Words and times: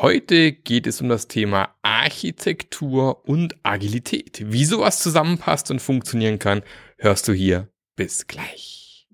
Heute 0.00 0.52
geht 0.52 0.86
es 0.86 1.00
um 1.00 1.08
das 1.08 1.26
Thema 1.26 1.74
Architektur 1.82 3.28
und 3.28 3.56
Agilität. 3.64 4.44
Wie 4.46 4.64
sowas 4.64 5.02
zusammenpasst 5.02 5.72
und 5.72 5.82
funktionieren 5.82 6.38
kann, 6.38 6.62
hörst 6.98 7.26
du 7.26 7.32
hier. 7.32 7.68
Bis 7.96 8.28
gleich. 8.28 9.08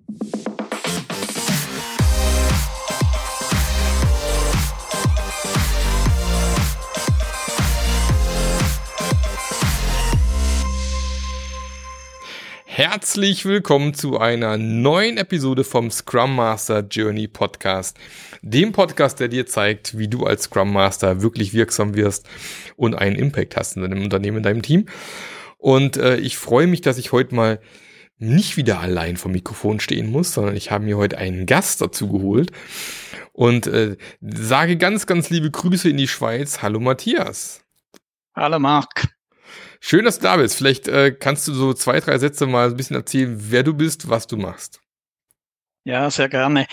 Herzlich 12.77 13.45
willkommen 13.45 13.95
zu 13.95 14.19
einer 14.19 14.59
neuen 14.59 15.17
Episode 15.17 15.63
vom 15.63 15.93
Scrum 15.93 16.34
Master 16.34 16.80
Journey 16.80 17.29
Podcast. 17.29 17.97
Dem 18.43 18.73
Podcast, 18.73 19.20
der 19.20 19.29
dir 19.29 19.47
zeigt, 19.47 19.97
wie 19.97 20.09
du 20.09 20.27
als 20.27 20.43
Scrum 20.43 20.73
Master 20.73 21.23
wirklich 21.23 21.55
wirksam 21.55 21.95
wirst 21.95 22.29
und 22.75 22.97
einen 22.97 23.15
Impact 23.15 23.57
hast 23.57 23.77
in 23.77 23.83
deinem 23.83 24.03
Unternehmen, 24.03 24.39
in 24.39 24.43
deinem 24.43 24.62
Team. 24.62 24.87
Und 25.57 25.98
äh, 25.98 26.17
ich 26.17 26.37
freue 26.37 26.67
mich, 26.67 26.81
dass 26.81 26.98
ich 26.98 27.12
heute 27.12 27.37
mal 27.37 27.61
nicht 28.19 28.57
wieder 28.57 28.81
allein 28.81 29.19
vom 29.19 29.31
Mikrofon 29.31 29.79
stehen 29.79 30.11
muss, 30.11 30.34
sondern 30.34 30.56
ich 30.56 30.73
habe 30.73 30.84
mir 30.84 30.97
heute 30.97 31.17
einen 31.17 31.47
Gast 31.47 31.81
dazu 31.81 32.09
geholt 32.11 32.51
und 33.33 33.69
äh, 33.69 33.97
sage 34.20 34.77
ganz, 34.77 35.06
ganz 35.06 35.31
liebe 35.31 35.48
Grüße 35.48 35.89
in 35.89 35.97
die 35.97 36.09
Schweiz. 36.09 36.61
Hallo 36.61 36.81
Matthias. 36.81 37.65
Hallo 38.34 38.59
Marc. 38.59 39.14
Schön, 39.87 40.06
dass 40.06 40.19
du 40.19 40.23
da 40.23 40.38
bist. 40.38 40.56
Vielleicht 40.56 40.88
äh, 40.88 41.12
kannst 41.12 41.47
du 41.47 41.52
so 41.52 41.74
zwei, 41.74 42.01
drei 42.01 42.16
Sätze 42.16 42.47
mal 42.47 42.69
ein 42.69 42.77
bisschen 42.77 42.97
erzählen, 42.97 43.37
wer 43.38 43.62
du 43.62 43.75
bist, 43.75 44.09
was 44.09 44.27
du 44.27 44.38
machst. 44.38 44.80
Ja, 45.84 46.11
sehr 46.11 46.30
gerne. 46.30 46.66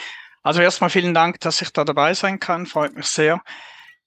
Also 0.44 0.62
erstmal 0.62 0.90
vielen 0.90 1.14
Dank, 1.14 1.42
dass 1.42 1.62
ich 1.62 1.72
da 1.74 1.84
dabei 1.84 2.14
sein 2.14 2.40
kann. 2.40 2.66
Freut 2.66 2.96
mich 2.96 3.08
sehr. 3.08 3.42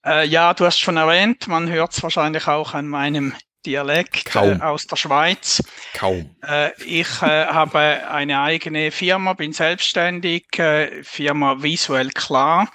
Äh, 0.06 0.26
ja, 0.26 0.54
du 0.54 0.64
hast 0.64 0.78
schon 0.78 0.96
erwähnt, 0.96 1.48
man 1.48 1.70
hört 1.70 1.92
es 1.92 2.02
wahrscheinlich 2.02 2.48
auch 2.48 2.72
an 2.72 2.88
meinem 2.88 3.34
Dialekt 3.66 4.34
äh, 4.36 4.58
aus 4.62 4.86
der 4.86 4.96
Schweiz. 4.96 5.62
Kaum. 5.92 6.34
Äh, 6.42 6.70
ich 6.82 7.20
äh, 7.20 7.46
habe 7.48 8.08
eine 8.08 8.40
eigene 8.40 8.90
Firma, 8.90 9.34
bin 9.34 9.52
selbstständig, 9.52 10.46
äh, 10.58 11.04
Firma 11.04 11.62
Visuell 11.62 12.08
Klar. 12.08 12.70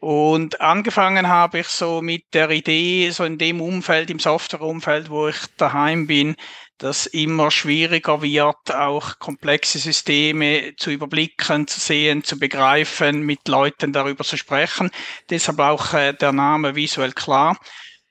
Und 0.00 0.62
angefangen 0.62 1.28
habe 1.28 1.58
ich 1.58 1.68
so 1.68 2.00
mit 2.00 2.32
der 2.32 2.48
Idee, 2.50 3.10
so 3.10 3.24
in 3.24 3.36
dem 3.36 3.60
Umfeld, 3.60 4.08
im 4.08 4.18
Softwareumfeld, 4.18 5.10
wo 5.10 5.28
ich 5.28 5.36
daheim 5.58 6.06
bin, 6.06 6.36
dass 6.78 7.04
immer 7.04 7.50
schwieriger 7.50 8.22
wird, 8.22 8.74
auch 8.74 9.18
komplexe 9.18 9.78
Systeme 9.78 10.72
zu 10.76 10.90
überblicken, 10.90 11.66
zu 11.66 11.78
sehen, 11.78 12.24
zu 12.24 12.38
begreifen, 12.38 13.20
mit 13.20 13.46
Leuten 13.46 13.92
darüber 13.92 14.24
zu 14.24 14.38
sprechen. 14.38 14.90
Deshalb 15.28 15.58
auch 15.58 15.92
äh, 15.92 16.14
der 16.14 16.32
Name 16.32 16.74
visuell 16.74 17.12
klar. 17.12 17.58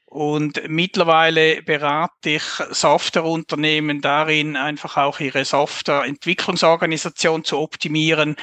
Und 0.06 0.62
mittlerweile 0.67 1.62
berate 1.64 2.32
ich 2.32 2.44
Softwareunternehmen 2.72 4.02
darin, 4.02 4.56
einfach 4.58 4.98
auch 4.98 5.20
ihre 5.20 5.45
Softwareentwicklungsorganisation 5.45 7.44
zu 7.44 7.60
optimieren 7.60 8.36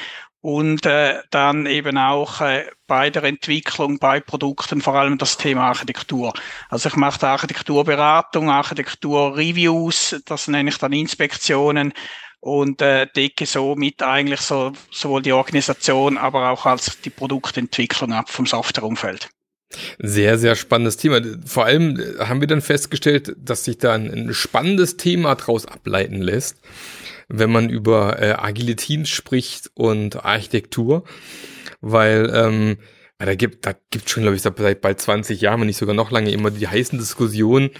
und 0.47 0.85
äh, 0.85 1.15
dann 1.29 1.65
eben 1.65 1.97
auch 1.97 2.39
äh, 2.39 2.67
bei 2.87 3.09
der 3.09 3.25
Entwicklung, 3.25 3.99
bei 3.99 4.21
Produkten 4.21 4.79
vor 4.79 4.95
allem 4.95 5.17
das 5.17 5.35
Thema 5.35 5.63
Architektur. 5.63 6.31
Also 6.69 6.87
ich 6.87 6.95
mache 6.95 7.27
Architekturberatung, 7.27 8.49
Architekturreviews, 8.49 10.21
das 10.23 10.47
nenne 10.47 10.69
ich 10.69 10.77
dann 10.77 10.93
Inspektionen 10.93 11.91
und 12.39 12.81
äh, 12.81 13.07
decke 13.13 13.45
somit 13.45 14.01
eigentlich 14.01 14.39
so 14.39 14.71
sowohl 14.89 15.21
die 15.21 15.33
Organisation, 15.33 16.17
aber 16.17 16.51
auch 16.51 16.65
als 16.65 17.01
die 17.01 17.09
Produktentwicklung 17.09 18.13
ab 18.13 18.29
vom 18.29 18.45
Softwareumfeld. 18.45 19.27
Sehr, 19.99 20.37
sehr 20.37 20.55
spannendes 20.55 20.95
Thema. 20.95 21.19
Vor 21.45 21.65
allem 21.65 21.99
äh, 21.99 22.23
haben 22.23 22.39
wir 22.39 22.47
dann 22.47 22.61
festgestellt, 22.61 23.35
dass 23.37 23.65
sich 23.65 23.79
da 23.79 23.95
ein, 23.95 24.09
ein 24.29 24.33
spannendes 24.33 24.95
Thema 24.95 25.35
daraus 25.35 25.65
ableiten 25.65 26.21
lässt 26.21 26.55
wenn 27.27 27.51
man 27.51 27.69
über 27.69 28.21
äh, 28.21 28.33
agile 28.37 28.75
Teams 28.75 29.09
spricht 29.09 29.71
und 29.73 30.23
Architektur, 30.23 31.03
weil 31.81 32.31
ähm, 32.33 32.77
da 33.19 33.33
gibt 33.35 33.65
da 33.65 33.73
gibt 33.89 34.09
schon, 34.09 34.23
glaube 34.23 34.35
ich, 34.35 34.41
seit 34.41 34.81
bald 34.81 35.01
20 35.01 35.41
Jahren, 35.41 35.61
wenn 35.61 35.67
nicht 35.67 35.77
sogar 35.77 35.95
noch 35.95 36.11
lange, 36.11 36.31
immer 36.31 36.51
die 36.51 36.67
heißen 36.67 36.99
Diskussionen, 36.99 37.71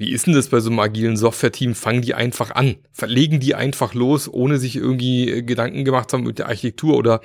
wie 0.00 0.12
ist 0.12 0.26
denn 0.26 0.32
das 0.32 0.48
bei 0.48 0.60
so 0.60 0.70
einem 0.70 0.78
agilen 0.78 1.18
Software-Team? 1.18 1.74
Fangen 1.74 2.00
die 2.00 2.14
einfach 2.14 2.52
an? 2.52 2.76
Verlegen 2.90 3.38
die 3.38 3.54
einfach 3.54 3.92
los, 3.92 4.32
ohne 4.32 4.56
sich 4.56 4.76
irgendwie 4.76 5.30
äh, 5.30 5.42
Gedanken 5.42 5.84
gemacht 5.84 6.14
haben 6.14 6.22
mit 6.22 6.38
der 6.38 6.46
Architektur? 6.46 6.96
Oder 6.96 7.20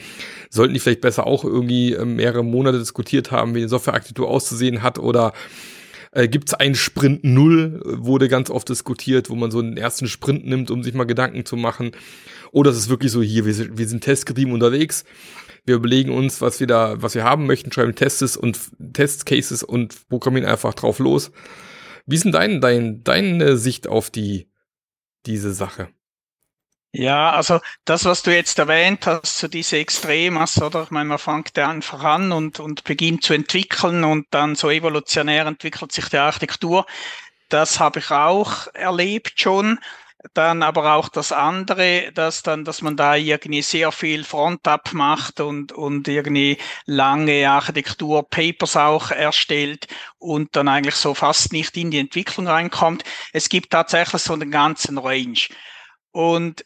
sollten 0.50 0.73
die 0.73 0.81
vielleicht 0.81 1.00
besser 1.00 1.25
auch 1.25 1.45
irgendwie 1.45 1.94
äh, 1.94 2.03
mehrere 2.03 2.44
Monate 2.44 2.78
diskutiert 2.78 3.31
haben, 3.31 3.56
wie 3.56 3.61
die 3.61 3.69
Software-Architektur 3.69 4.28
auszusehen 4.28 4.84
hat? 4.84 5.00
Oder 5.00 5.31
äh, 6.16 6.28
Gibt 6.30 6.50
es 6.50 6.53
einen 6.53 6.76
Sprint 6.76 7.24
Null, 7.24 7.81
wurde 7.84 8.30
ganz 8.30 8.50
oft 8.50 8.70
diskutiert, 8.70 9.30
wo 9.30 9.36
man 9.36 9.52
so 9.52 9.59
einen 9.59 9.78
ersten 9.78 10.08
Sprint 10.08 10.46
nimmt, 10.46 10.72
um 10.72 10.81
sich 10.81 10.94
mal 10.94 11.03
Gedanken 11.03 11.46
zu 11.46 11.58
machen. 11.58 11.92
Oder 12.52 12.72
es 12.72 12.78
ist 12.78 12.90
wirklich 12.90 13.12
so 13.12 13.22
hier, 13.22 13.46
wir, 13.46 13.78
wir 13.78 13.88
sind 13.88 14.03
testgetrieben 14.03 14.53
unterwegs. 14.53 15.03
Wir 15.66 15.76
überlegen 15.76 16.12
uns, 16.12 16.42
was 16.42 16.59
wir 16.59 16.68
da, 16.68 17.02
was 17.02 17.16
wir 17.16 17.24
haben 17.26 17.46
möchten, 17.48 17.72
schreiben 17.72 17.96
Tests 17.96 18.38
und 18.38 18.58
Testcases 18.94 19.62
und 19.62 20.08
programmieren 20.08 20.50
einfach 20.50 20.74
drauf 20.74 21.00
los. 21.00 21.31
Wie 22.06 22.16
ist 22.16 22.24
denn 22.24 22.32
dein, 22.32 22.62
dein, 22.62 23.03
deine 23.03 23.58
Sicht 23.58 23.88
auf 23.88 24.09
die, 24.09 24.47
diese 25.26 25.53
Sache? 25.53 25.90
Ja, 26.97 27.31
also 27.31 27.59
das, 27.83 28.06
was 28.06 28.23
du 28.23 28.33
jetzt 28.33 28.57
erwähnt 28.57 29.06
hast, 29.06 29.38
so 29.39 29.50
diese 29.50 29.78
Extremas, 29.78 30.61
oder? 30.61 30.83
Ich 30.83 30.91
meine, 30.91 31.09
man 31.09 31.17
fängt 31.17 31.57
ja 31.57 31.67
einfach 31.67 32.01
an 32.03 32.31
und, 32.31 32.61
und 32.61 32.85
beginnt 32.85 33.23
zu 33.23 33.33
entwickeln 33.33 34.06
und 34.06 34.28
dann 34.31 34.56
so 34.56 34.69
evolutionär 34.69 35.45
entwickelt 35.45 35.91
sich 35.91 36.07
die 36.07 36.17
Architektur. 36.17 36.85
Das 37.50 37.79
habe 37.81 38.00
ich 38.00 38.11
auch 38.11 38.67
erlebt 38.73 39.34
schon. 39.41 39.79
Dann 40.34 40.63
aber 40.63 40.95
auch 40.95 41.09
das 41.09 41.31
andere, 41.34 42.11
dass 42.13 42.44
dann, 42.44 42.63
dass 42.66 42.81
man 42.81 42.95
da 42.97 43.16
irgendwie 43.16 43.61
sehr 43.61 43.91
viel 43.91 44.23
Frontab 44.23 44.94
macht 44.94 45.39
und, 45.41 45.73
und 45.73 46.07
irgendwie 46.07 46.57
lange 46.85 47.50
Architektur-Papers 47.50 48.78
auch 48.78 49.11
erstellt 49.11 49.88
und 50.17 50.55
dann 50.55 50.67
eigentlich 50.69 50.95
so 50.95 51.13
fast 51.13 51.51
nicht 51.53 51.75
in 51.78 51.91
die 51.91 52.00
Entwicklung 52.00 52.47
reinkommt. 52.47 53.03
Es 53.34 53.50
gibt 53.50 53.72
tatsächlich 53.72 54.22
so 54.22 54.34
einen 54.34 54.50
ganzen 54.50 54.97
Range. 54.97 55.39
Und 56.11 56.66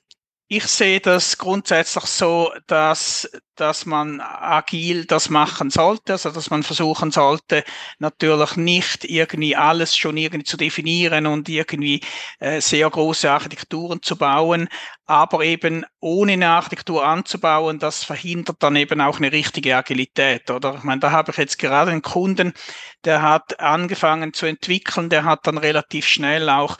ich 0.51 0.63
sehe 0.65 0.99
das 0.99 1.37
grundsätzlich 1.37 2.05
so, 2.05 2.51
dass, 2.65 3.29
dass 3.55 3.85
man 3.85 4.19
agil 4.19 5.05
das 5.05 5.29
machen 5.29 5.69
sollte, 5.69 6.13
also 6.13 6.31
dass 6.31 6.49
man 6.49 6.63
versuchen 6.63 7.11
sollte, 7.11 7.63
natürlich 7.99 8.55
nicht 8.55 9.05
irgendwie 9.05 9.55
alles 9.55 9.95
schon 9.95 10.17
irgendwie 10.17 10.43
zu 10.43 10.57
definieren 10.57 11.27
und 11.27 11.47
irgendwie 11.49 12.01
äh, 12.39 12.61
sehr 12.61 12.89
große 12.89 13.29
Architekturen 13.29 14.01
zu 14.01 14.17
bauen, 14.17 14.69
aber 15.05 15.43
eben 15.43 15.85
ohne 15.99 16.33
eine 16.33 16.49
Architektur 16.49 17.05
anzubauen, 17.05 17.77
das 17.77 18.03
verhindert 18.03 18.57
dann 18.63 18.75
eben 18.75 19.01
auch 19.01 19.17
eine 19.17 19.31
richtige 19.31 19.77
Agilität, 19.77 20.49
oder? 20.49 20.75
Ich 20.77 20.83
meine, 20.83 20.99
da 20.99 21.11
habe 21.11 21.29
ich 21.31 21.37
jetzt 21.37 21.59
gerade 21.59 21.91
einen 21.91 22.01
Kunden, 22.01 22.53
der 23.05 23.21
hat 23.21 23.59
angefangen 23.59 24.33
zu 24.33 24.47
entwickeln, 24.47 25.09
der 25.09 25.25
hat 25.25 25.45
dann 25.45 25.59
relativ 25.59 26.07
schnell 26.07 26.49
auch 26.49 26.75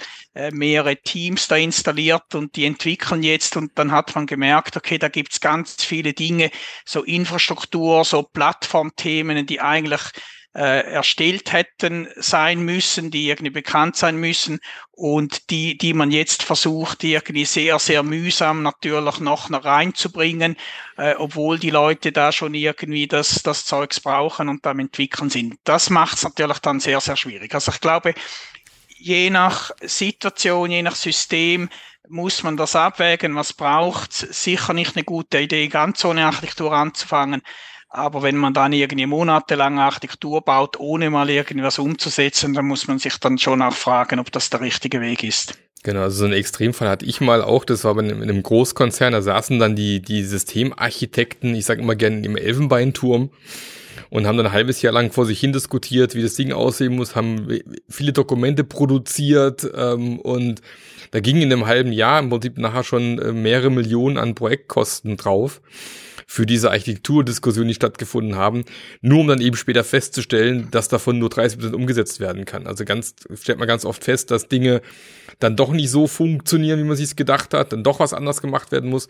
mehrere 0.52 0.98
Teams 0.98 1.48
da 1.48 1.56
installiert 1.56 2.36
und 2.36 2.56
die 2.56 2.66
entwickeln 2.66 3.24
jetzt 3.24 3.58
und 3.58 3.72
dann 3.76 3.92
hat 3.92 4.16
man 4.16 4.26
gemerkt, 4.26 4.78
okay, 4.78 4.98
da 4.98 5.10
gibt's 5.10 5.40
ganz 5.40 5.84
viele 5.84 6.14
Dinge, 6.14 6.52
so 6.86 7.04
Infrastruktur, 7.04 8.04
so 8.06 8.24
Plattformthemen, 8.24 9.46
die 9.46 9.62
eigentlich 9.62 10.02
äh, 10.56 10.92
erstellt 10.92 11.54
hätten 11.54 12.08
sein 12.16 12.62
müssen, 12.62 13.12
die 13.12 13.28
irgendwie 13.28 13.52
bekannt 13.52 13.96
sein 13.96 14.18
müssen 14.18 14.60
und 14.92 15.50
die, 15.52 15.78
die 15.78 15.94
man 15.94 16.12
jetzt 16.12 16.44
versucht, 16.44 17.04
irgendwie 17.04 17.46
sehr, 17.46 17.78
sehr 17.78 18.02
mühsam 18.04 18.64
natürlich 18.64 19.20
noch 19.20 19.50
reinzubringen, 19.52 20.58
äh, 20.98 21.14
obwohl 21.16 21.60
die 21.60 21.70
Leute 21.70 22.12
da 22.12 22.32
schon 22.32 22.56
irgendwie 22.56 23.08
das, 23.08 23.44
das 23.44 23.66
Zeugs 23.66 24.00
brauchen 24.00 24.50
und 24.50 24.66
am 24.66 24.80
entwickeln 24.80 25.30
sind. 25.30 25.56
Das 25.64 25.90
macht 25.90 26.18
es 26.18 26.24
natürlich 26.24 26.60
dann 26.60 26.80
sehr, 26.80 27.00
sehr 27.00 27.16
schwierig. 27.16 27.54
Also 27.54 27.72
ich 27.72 27.80
glaube, 27.80 28.16
je 29.00 29.30
nach 29.30 29.72
Situation, 29.82 30.72
je 30.72 30.84
nach 30.84 30.96
System 30.96 31.70
muss 32.08 32.44
man 32.44 32.58
das 32.58 32.76
abwägen, 32.76 33.36
was 33.36 33.54
braucht. 33.54 34.12
Sicher 34.14 34.74
nicht 34.74 34.96
eine 34.96 35.04
gute 35.04 35.40
Idee, 35.40 35.68
ganz 35.68 36.04
ohne 36.04 36.26
Architektur 36.26 36.74
anzufangen. 36.74 37.42
Aber 37.90 38.22
wenn 38.22 38.38
man 38.38 38.54
dann 38.54 38.74
irgendwie 38.74 39.06
monatelang 39.06 39.80
Architektur 39.80 40.42
baut, 40.42 40.80
ohne 40.80 41.10
mal 41.10 41.30
irgendwas 41.30 41.80
umzusetzen, 41.80 42.54
dann 42.54 42.66
muss 42.66 42.88
man 42.88 43.00
sich 43.00 43.18
dann 43.18 43.38
schon 43.38 43.62
auch 43.62 43.74
fragen, 43.74 44.20
ob 44.20 44.32
das 44.32 44.50
der 44.50 44.62
richtige 44.62 45.02
Weg 45.02 45.24
ist. 45.24 45.58
Genau, 45.82 46.02
also 46.02 46.20
so 46.20 46.26
ein 46.26 46.34
Extremfall 46.34 46.90
hatte 46.90 47.06
ich 47.06 47.22
mal 47.22 47.42
auch, 47.42 47.64
das 47.64 47.86
war 47.86 47.96
bei 47.96 48.02
einem, 48.02 48.22
in 48.22 48.30
einem 48.30 48.44
Großkonzern, 48.44 49.14
da 49.14 49.22
saßen 49.22 49.60
dann 49.60 49.76
die, 49.76 50.02
die 50.02 50.24
Systemarchitekten, 50.24 51.56
ich 51.56 51.66
sage 51.66 51.82
immer 51.82 51.96
gerne 51.96 52.26
im 52.26 52.36
Elfenbeinturm 52.36 53.32
und 54.10 54.26
haben 54.26 54.38
dann 54.38 54.48
ein 54.48 54.52
halbes 54.52 54.82
Jahr 54.82 54.94
lang 54.94 55.12
vor 55.12 55.26
sich 55.26 55.40
hin 55.40 55.54
diskutiert, 55.54 56.16
wie 56.16 56.22
das 56.22 56.36
Ding 56.36 56.52
aussehen 56.52 56.96
muss, 56.96 57.16
haben 57.16 57.48
viele 57.90 58.14
Dokumente 58.14 58.64
produziert 58.64 59.70
ähm, 59.76 60.20
und 60.20 60.62
da 61.12 61.20
ging 61.20 61.38
in 61.38 61.52
einem 61.52 61.66
halben 61.66 61.92
Jahr 61.92 62.20
im 62.20 62.30
Prinzip 62.30 62.58
nachher 62.58 62.84
schon 62.84 63.20
äh, 63.20 63.32
mehrere 63.32 63.70
Millionen 63.70 64.18
an 64.18 64.36
Projektkosten 64.36 65.18
drauf 65.18 65.62
für 66.32 66.46
diese 66.46 66.70
Architekturdiskussion, 66.70 67.68
die 67.68 67.74
stattgefunden 67.74 68.36
haben, 68.36 68.64
nur 69.02 69.22
um 69.22 69.28
dann 69.28 69.42
eben 69.42 69.56
später 69.56 69.84
festzustellen, 69.84 70.68
dass 70.70 70.88
davon 70.88 71.18
nur 71.18 71.30
30 71.30 71.58
Prozent 71.58 71.76
umgesetzt 71.76 72.20
werden 72.20 72.46
kann. 72.46 72.68
Also 72.68 72.86
ganz, 72.86 73.16
stellt 73.34 73.58
man 73.58 73.68
ganz 73.68 73.84
oft 73.84 74.04
fest, 74.04 74.30
dass 74.30 74.48
Dinge 74.48 74.82
dann 75.40 75.56
doch 75.56 75.72
nicht 75.72 75.90
so 75.90 76.06
funktionieren, 76.06 76.78
wie 76.78 76.84
man 76.84 76.96
sich 76.96 77.16
gedacht 77.16 77.56
hat, 77.56 77.74
dann 77.74 77.84
doch 77.84 78.00
was 78.00 78.14
anders 78.14 78.44
gemacht 78.44 78.72
werden 78.72 78.92
muss. 78.92 79.08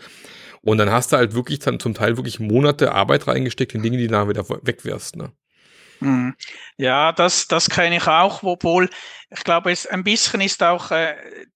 Und 0.62 0.78
dann 0.78 0.92
hast 0.92 1.12
du 1.12 1.18
halt 1.18 1.34
wirklich 1.34 1.60
dann 1.60 1.82
zum 1.82 1.94
Teil 1.94 2.16
wirklich 2.16 2.40
Monate 2.40 2.94
Arbeit 2.94 3.28
reingesteckt 3.28 3.76
in 3.76 3.84
Dinge, 3.84 3.98
die 3.98 4.08
dann 4.08 4.30
wieder 4.30 4.48
wegwirst, 4.48 5.18
ne? 5.18 5.34
Hm. 6.00 6.34
Ja, 6.78 7.12
das, 7.12 7.48
das 7.48 7.70
kenne 7.70 7.98
ich 7.98 8.08
auch, 8.08 8.42
obwohl 8.44 8.90
ich 9.32 9.44
glaube, 9.44 9.72
es 9.72 9.86
ein 9.86 10.04
bisschen 10.04 10.40
ist 10.42 10.64
auch 10.64 10.92
äh, 10.92 11.16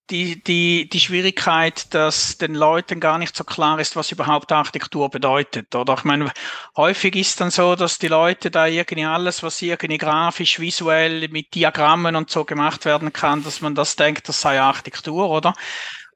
die, 0.10 0.44
die, 0.44 0.90
die 0.90 1.00
Schwierigkeit, 1.00 1.94
dass 1.94 2.38
den 2.38 2.54
Leuten 2.54 3.00
gar 3.00 3.18
nicht 3.18 3.36
so 3.36 3.45
klar 3.45 3.80
ist, 3.80 3.95
was 3.95 4.12
überhaupt 4.12 4.51
Architektur 4.51 5.10
bedeutet. 5.10 5.74
Oder 5.74 5.95
ich 5.98 6.04
meine, 6.04 6.30
häufig 6.75 7.16
ist 7.16 7.40
dann 7.40 7.51
so, 7.51 7.75
dass 7.75 8.00
die 8.00 8.10
Leute 8.10 8.51
da 8.51 8.68
irgendwie 8.68 9.06
alles, 9.06 9.44
was 9.44 9.62
irgendwie 9.62 9.98
grafisch, 9.98 10.60
visuell 10.60 11.30
mit 11.30 11.56
Diagrammen 11.56 12.16
und 12.18 12.30
so 12.30 12.44
gemacht 12.44 12.84
werden 12.86 13.13
kann, 13.13 13.44
dass 13.44 13.62
man 13.62 13.75
das 13.75 13.96
denkt, 13.96 14.28
das 14.28 14.42
sei 14.42 14.60
Architektur, 14.60 15.30
oder? 15.30 15.54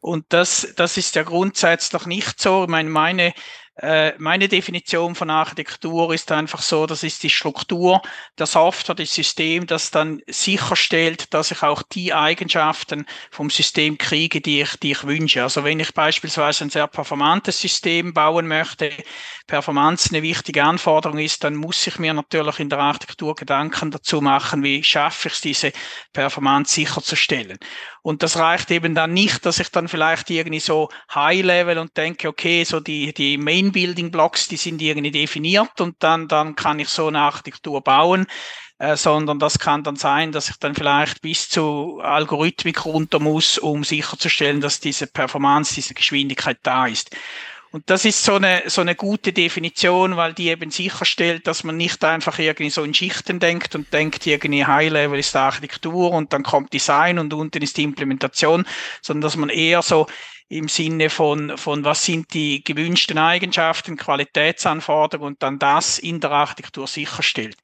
Und 0.02 0.26
das, 0.30 0.74
das 0.76 0.98
ist 0.98 1.16
ja 1.16 1.24
grundsätzlich 1.24 2.06
nicht 2.06 2.40
so. 2.42 2.64
Ich 2.64 2.70
meine, 2.70 2.90
meine 2.90 3.34
meine 4.18 4.48
Definition 4.48 5.14
von 5.14 5.30
Architektur 5.30 6.14
ist 6.14 6.32
einfach 6.32 6.62
so, 6.62 6.86
das 6.88 7.04
ist 7.04 7.22
die 7.24 7.30
Struktur 7.30 8.02
der 8.40 8.48
Software, 8.48 8.96
das 8.96 9.14
System, 9.14 9.68
das 9.68 9.92
dann 9.92 10.22
sicherstellt, 10.28 11.34
dass 11.34 11.52
ich 11.52 11.62
auch 11.62 11.84
die 11.84 12.14
Eigenschaften 12.14 13.06
vom 13.30 13.50
System 13.50 13.98
kriege, 13.98 14.42
die 14.42 14.62
ich, 14.62 14.78
die 14.78 14.92
ich 14.92 15.04
wünsche. 15.04 15.44
Also 15.44 15.64
wenn 15.64 15.80
ich 15.80 15.94
beispielsweise 15.94 16.66
ein 16.66 16.70
sehr 16.70 16.88
performantes 16.88 17.60
System 17.60 18.14
bauen 18.14 18.48
möchte, 18.48 18.92
Performance 19.48 20.10
eine 20.10 20.22
wichtige 20.24 20.64
Anforderung 20.64 21.20
ist, 21.20 21.44
dann 21.44 21.56
muss 21.56 21.88
ich 21.88 22.00
mir 22.00 22.14
natürlich 22.14 22.60
in 22.60 22.70
der 22.70 22.80
Architektur 22.80 23.34
Gedanken 23.36 23.92
dazu 23.92 24.22
machen, 24.22 24.64
wie 24.64 24.84
schaffe 24.84 25.30
ich 25.30 25.36
es, 25.36 25.42
diese 25.42 25.72
Performance 26.12 26.74
sicherzustellen. 26.74 27.58
Und 28.02 28.24
das 28.24 28.38
reicht 28.38 28.72
eben 28.72 28.96
dann 28.96 29.14
nicht, 29.14 29.46
dass 29.46 29.60
ich 29.60 29.70
dann 29.70 29.88
vielleicht 29.88 30.30
irgendwie 30.30 30.60
so 30.60 30.90
High-Level 31.14 31.78
und 31.78 31.96
denke, 31.98 32.28
okay, 32.28 32.64
so 32.64 32.80
die, 32.80 33.14
die 33.14 33.38
Main-Building-Blocks, 33.68 34.48
die 34.48 34.58
sind 34.58 34.82
irgendwie 34.82 35.12
definiert 35.12 35.80
und 35.82 35.96
dann, 36.00 36.28
dann 36.28 36.56
kann 36.56 36.80
ich 36.80 36.90
so 36.90 37.08
eine 37.08 37.22
Architektur 37.22 37.82
bauen. 37.82 38.28
Äh, 38.80 38.96
sondern 38.96 39.40
das 39.40 39.58
kann 39.58 39.84
dann 39.84 39.96
sein, 39.96 40.32
dass 40.32 40.50
ich 40.50 40.58
dann 40.58 40.76
vielleicht 40.76 41.24
bis 41.24 41.50
zu 41.50 42.00
Algorithmik 42.00 42.86
runter 42.86 43.20
muss, 43.20 43.58
um 43.58 43.84
sicherzustellen, 43.84 44.62
dass 44.62 44.80
diese 44.80 45.08
Performance, 45.08 45.74
diese 45.74 45.96
Geschwindigkeit 45.96 46.60
da 46.62 46.86
ist. 46.86 47.10
Und 47.72 47.90
das 47.90 48.06
ist 48.06 48.24
so 48.24 48.36
eine, 48.36 48.64
so 48.68 48.82
eine 48.82 48.96
gute 48.96 49.34
Definition, 49.34 50.16
weil 50.16 50.34
die 50.34 50.50
eben 50.50 50.72
sicherstellt, 50.72 51.48
dass 51.48 51.64
man 51.64 51.76
nicht 51.76 52.04
einfach 52.04 52.40
irgendwie 52.40 52.70
so 52.70 52.84
in 52.84 52.94
Schichten 52.94 53.40
denkt 53.40 53.76
und 53.76 53.92
denkt, 53.92 54.26
irgendwie 54.26 54.66
High-Level 54.66 55.20
ist 55.20 55.36
Architektur 55.36 56.12
und 56.12 56.32
dann 56.32 56.44
kommt 56.44 56.74
Design 56.74 57.20
und 57.20 57.34
unten 57.34 57.62
ist 57.62 57.78
die 57.78 57.84
Implementation, 57.84 58.66
sondern 59.02 59.22
dass 59.22 59.36
man 59.36 59.50
eher 59.50 59.82
so 59.82 60.08
im 60.50 60.70
Sinne 60.70 61.10
von, 61.10 61.58
von 61.58 61.84
was 61.84 62.06
sind 62.06 62.34
die 62.34 62.64
gewünschten 62.64 63.18
Eigenschaften, 63.18 63.98
Qualitätsanforderungen 63.98 65.34
und 65.34 65.44
dann 65.44 65.60
das 65.60 66.00
in 66.00 66.22
der 66.22 66.32
Architektur 66.32 66.88
sicherstellt. 66.88 67.58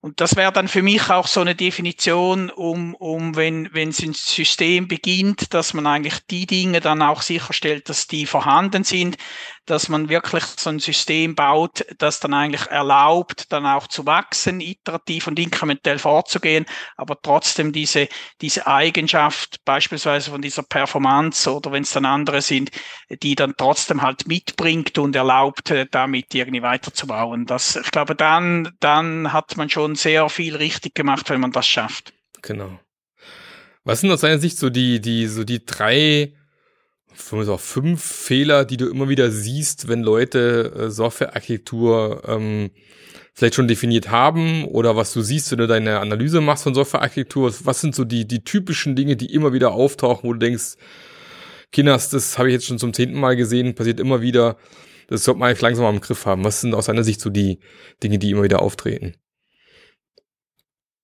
Und 0.00 0.20
das 0.20 0.36
wäre 0.36 0.52
dann 0.52 0.68
für 0.68 0.82
mich 0.82 1.10
auch 1.10 1.26
so 1.26 1.40
eine 1.40 1.56
Definition, 1.56 2.50
um, 2.50 2.94
um 2.94 3.34
wenn, 3.34 3.68
wenn 3.72 3.88
ein 3.88 4.12
System 4.14 4.86
beginnt, 4.86 5.52
dass 5.54 5.74
man 5.74 5.88
eigentlich 5.88 6.20
die 6.30 6.46
Dinge 6.46 6.80
dann 6.80 7.02
auch 7.02 7.20
sicherstellt, 7.20 7.88
dass 7.88 8.06
die 8.06 8.24
vorhanden 8.24 8.84
sind, 8.84 9.16
dass 9.70 9.88
man 9.88 10.08
wirklich 10.08 10.44
so 10.44 10.70
ein 10.70 10.78
System 10.78 11.34
baut, 11.34 11.84
das 11.98 12.20
dann 12.20 12.34
eigentlich 12.34 12.66
erlaubt, 12.66 13.52
dann 13.52 13.66
auch 13.66 13.86
zu 13.86 14.06
wachsen, 14.06 14.60
iterativ 14.60 15.26
und 15.26 15.38
inkrementell 15.38 15.98
vorzugehen, 15.98 16.64
aber 16.96 17.20
trotzdem 17.20 17.72
diese, 17.72 18.08
diese 18.40 18.66
Eigenschaft 18.66 19.64
beispielsweise 19.64 20.30
von 20.30 20.42
dieser 20.42 20.62
Performance 20.62 21.52
oder 21.52 21.72
wenn 21.72 21.82
es 21.82 21.90
dann 21.90 22.06
andere 22.06 22.40
sind, 22.40 22.70
die 23.22 23.34
dann 23.34 23.54
trotzdem 23.56 24.02
halt 24.02 24.26
mitbringt 24.26 24.98
und 24.98 25.14
erlaubt, 25.14 25.70
äh, 25.70 25.86
damit 25.90 26.34
irgendwie 26.34 26.62
weiterzubauen. 26.62 27.46
Das, 27.46 27.76
ich 27.76 27.90
glaube, 27.90 28.14
dann, 28.14 28.72
dann 28.80 29.32
hat 29.32 29.56
man 29.56 29.68
schon 29.68 29.94
sehr 29.94 30.28
viel 30.28 30.56
richtig 30.56 30.94
gemacht, 30.94 31.28
wenn 31.30 31.40
man 31.40 31.52
das 31.52 31.66
schafft. 31.66 32.12
Genau. 32.42 32.78
Was 33.84 34.00
sind 34.00 34.10
aus 34.10 34.20
deiner 34.20 34.38
Sicht 34.38 34.58
so 34.58 34.70
die, 34.70 35.00
die, 35.00 35.26
so 35.26 35.44
die 35.44 35.64
drei 35.64 36.34
fünf 37.20 38.02
Fehler, 38.02 38.64
die 38.64 38.76
du 38.76 38.88
immer 38.88 39.08
wieder 39.08 39.30
siehst, 39.30 39.88
wenn 39.88 40.02
Leute 40.02 40.72
äh, 40.76 40.90
Softwarearchitektur 40.90 42.22
ähm, 42.26 42.70
vielleicht 43.34 43.54
schon 43.54 43.68
definiert 43.68 44.10
haben 44.10 44.64
oder 44.64 44.96
was 44.96 45.12
du 45.12 45.20
siehst, 45.22 45.50
wenn 45.50 45.58
du 45.58 45.66
deine 45.66 46.00
Analyse 46.00 46.40
machst 46.40 46.64
von 46.64 46.74
Softwarearchitektur. 46.74 47.54
Was 47.64 47.80
sind 47.80 47.94
so 47.94 48.04
die, 48.04 48.26
die 48.26 48.42
typischen 48.42 48.96
Dinge, 48.96 49.16
die 49.16 49.32
immer 49.32 49.52
wieder 49.52 49.72
auftauchen, 49.72 50.28
wo 50.28 50.32
du 50.32 50.38
denkst, 50.38 50.76
Kinders, 51.70 52.10
das 52.10 52.38
habe 52.38 52.48
ich 52.48 52.54
jetzt 52.54 52.66
schon 52.66 52.78
zum 52.78 52.94
zehnten 52.94 53.20
Mal 53.20 53.36
gesehen, 53.36 53.74
passiert 53.74 54.00
immer 54.00 54.20
wieder. 54.20 54.56
Das 55.08 55.24
sollte 55.24 55.40
man 55.40 55.48
eigentlich 55.48 55.60
langsam 55.60 55.84
mal 55.84 55.94
im 55.94 56.00
Griff 56.00 56.26
haben. 56.26 56.44
Was 56.44 56.60
sind 56.60 56.74
aus 56.74 56.86
deiner 56.86 57.04
Sicht 57.04 57.20
so 57.20 57.30
die 57.30 57.60
Dinge, 58.02 58.18
die 58.18 58.30
immer 58.30 58.42
wieder 58.42 58.60
auftreten? 58.60 59.14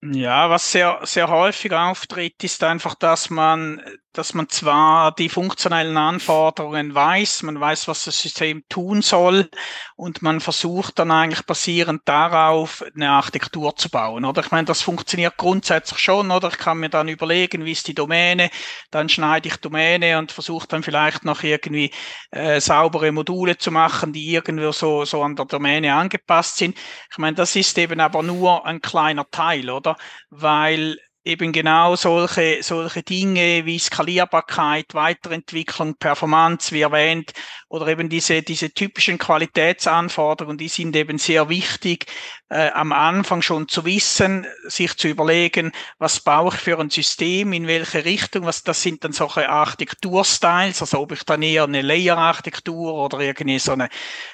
Ja, 0.03 0.51
was 0.51 0.71
sehr, 0.71 1.01
sehr 1.05 1.29
häufig 1.29 1.73
auftritt, 1.73 2.43
ist 2.45 2.63
einfach, 2.63 2.95
dass 2.95 3.31
man 3.31 3.81
dass 4.15 4.33
man 4.33 4.49
zwar 4.49 5.13
die 5.13 5.29
funktionellen 5.29 5.97
Anforderungen 5.97 6.95
weiß, 6.95 7.43
man 7.43 7.61
weiß, 7.61 7.89
was 7.89 8.05
das 8.05 8.19
System 8.19 8.63
tun 8.69 9.03
soll 9.03 9.51
und 9.97 10.23
man 10.23 10.41
versucht 10.41 11.01
dann 11.01 11.11
eigentlich 11.11 11.45
basierend 11.45 12.03
darauf 12.05 12.85
eine 12.95 13.11
Architektur 13.11 13.75
zu 13.75 13.91
bauen. 13.91 14.25
Oder 14.25 14.43
ich 14.43 14.53
meine, 14.53 14.67
das 14.67 14.83
funktioniert 14.83 15.37
grundsätzlich 15.37 15.99
schon, 15.99 16.31
oder 16.31 16.49
ich 16.49 16.59
kann 16.59 16.79
mir 16.79 16.89
dann 16.89 17.09
überlegen, 17.09 17.65
wie 17.65 17.73
ist 17.73 17.89
die 17.89 17.95
Domäne, 17.95 18.51
dann 18.93 19.09
schneide 19.09 19.49
ich 19.49 19.57
Domäne 19.57 20.19
und 20.19 20.31
versuche 20.31 20.69
dann 20.69 20.85
vielleicht 20.85 21.25
noch 21.25 21.43
irgendwie 21.43 21.91
äh, 22.31 22.61
saubere 22.61 23.11
Module 23.11 23.59
zu 23.59 23.73
machen, 23.73 24.13
die 24.13 24.33
irgendwie 24.33 24.73
so, 24.73 25.05
so 25.05 25.23
an 25.23 25.35
der 25.35 25.47
Domäne 25.47 25.93
angepasst 25.93 26.59
sind. 26.59 26.79
Ich 27.11 27.19
meine, 27.19 27.35
das 27.35 27.57
ist 27.57 27.77
eben 27.79 27.99
aber 27.99 28.23
nur 28.23 28.65
ein 28.65 28.81
kleiner 28.81 29.29
Teil, 29.29 29.71
oder? 29.71 29.97
Weil 30.31 30.99
eben 31.25 31.53
genau 31.53 31.97
solche, 31.97 32.63
solche 32.63 33.03
Dinge 33.03 33.65
wie 33.65 33.79
Skalierbarkeit, 33.79 34.95
Weiterentwicklung, 34.95 35.97
Performance, 35.97 36.73
wie 36.73 36.83
erwähnt, 36.83 37.33
oder 37.69 37.89
eben 37.89 38.09
diese, 38.09 38.43
diese 38.43 38.71
typischen 38.71 39.19
Qualitätsanforderungen, 39.19 40.59
die 40.59 40.69
sind 40.69 40.95
eben 40.97 41.19
sehr 41.19 41.49
wichtig, 41.49 42.07
äh, 42.55 42.71
am 42.73 42.93
Anfang 42.93 43.43
schon 43.43 43.67
zu 43.67 43.85
wissen, 43.85 44.47
sich 44.63 44.97
zu 44.97 45.09
überlegen, 45.09 45.73
was 45.99 46.21
baue 46.21 46.55
ich 46.55 46.61
für 46.61 46.79
ein 46.79 46.89
System, 46.89 47.53
in 47.53 47.67
welche 47.67 48.05
Richtung, 48.05 48.47
was, 48.47 48.63
das 48.63 48.81
sind 48.81 49.03
dann 49.03 49.11
solche 49.11 49.49
Architekturstyles, 49.49 50.81
also 50.81 51.01
ob 51.01 51.11
ich 51.11 51.25
dann 51.25 51.43
eher 51.43 51.65
eine 51.65 51.83
Layer-Architektur 51.83 52.95
oder 52.95 53.19
irgendwie 53.19 53.59
so 53.59 53.73
eine, 53.73 53.89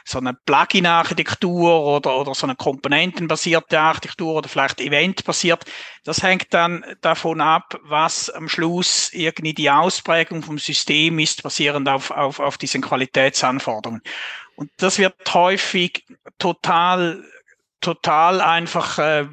so 0.05 0.19
eine 0.19 0.35
Plugin-Architektur 0.35 1.83
oder, 1.83 2.15
oder 2.19 2.35
so 2.35 2.45
eine 2.47 2.57
komponentenbasierte 2.57 3.81
Architektur 3.81 4.35
oder 4.35 4.51
vielleicht 4.51 4.83
eventbasiert, 4.83 5.65
das 6.05 6.23
hängt 6.23 6.53
dann 6.53 6.85
davon 7.01 7.41
ab, 7.41 7.81
was 7.85 8.29
am 8.29 8.51
Schluss 8.51 9.11
irgendwie 9.15 9.55
die 9.55 9.71
Ausprägung 9.71 10.43
vom 10.43 10.59
System 10.59 11.19
ist, 11.21 11.43
basierend 11.43 11.89
auf, 11.89 12.11
auf, 12.11 12.39
auf 12.39 12.59
diesen 12.59 12.83
Qualitätsanforderungen. 12.83 14.03
Und 14.57 14.71
das 14.77 14.99
wird 14.99 15.15
häufig 15.33 16.05
total 16.39 17.25
total 17.81 18.41
einfach 18.41 18.99
äh, 18.99 19.27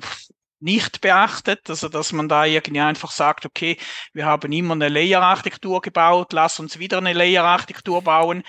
nicht 0.60 1.01
beachtet, 1.01 1.70
also 1.70 1.88
dass 1.88 2.12
man 2.13 2.27
da 2.27 2.46
irgendwie 2.46 2.82
einfach 2.82 3.12
sagt, 3.12 3.46
okay, 3.46 3.77
wir 4.13 4.25
haben 4.25 4.51
immer 4.51 4.74
eine 4.74 4.89
Layer-Architektur 4.89 5.82
gebaut, 5.82 6.34
lass 6.34 6.60
uns 6.60 6.80
wieder 6.80 6.98
eine 6.98 7.13
Layer-Architektur 7.13 8.01
bauen. 8.01 8.44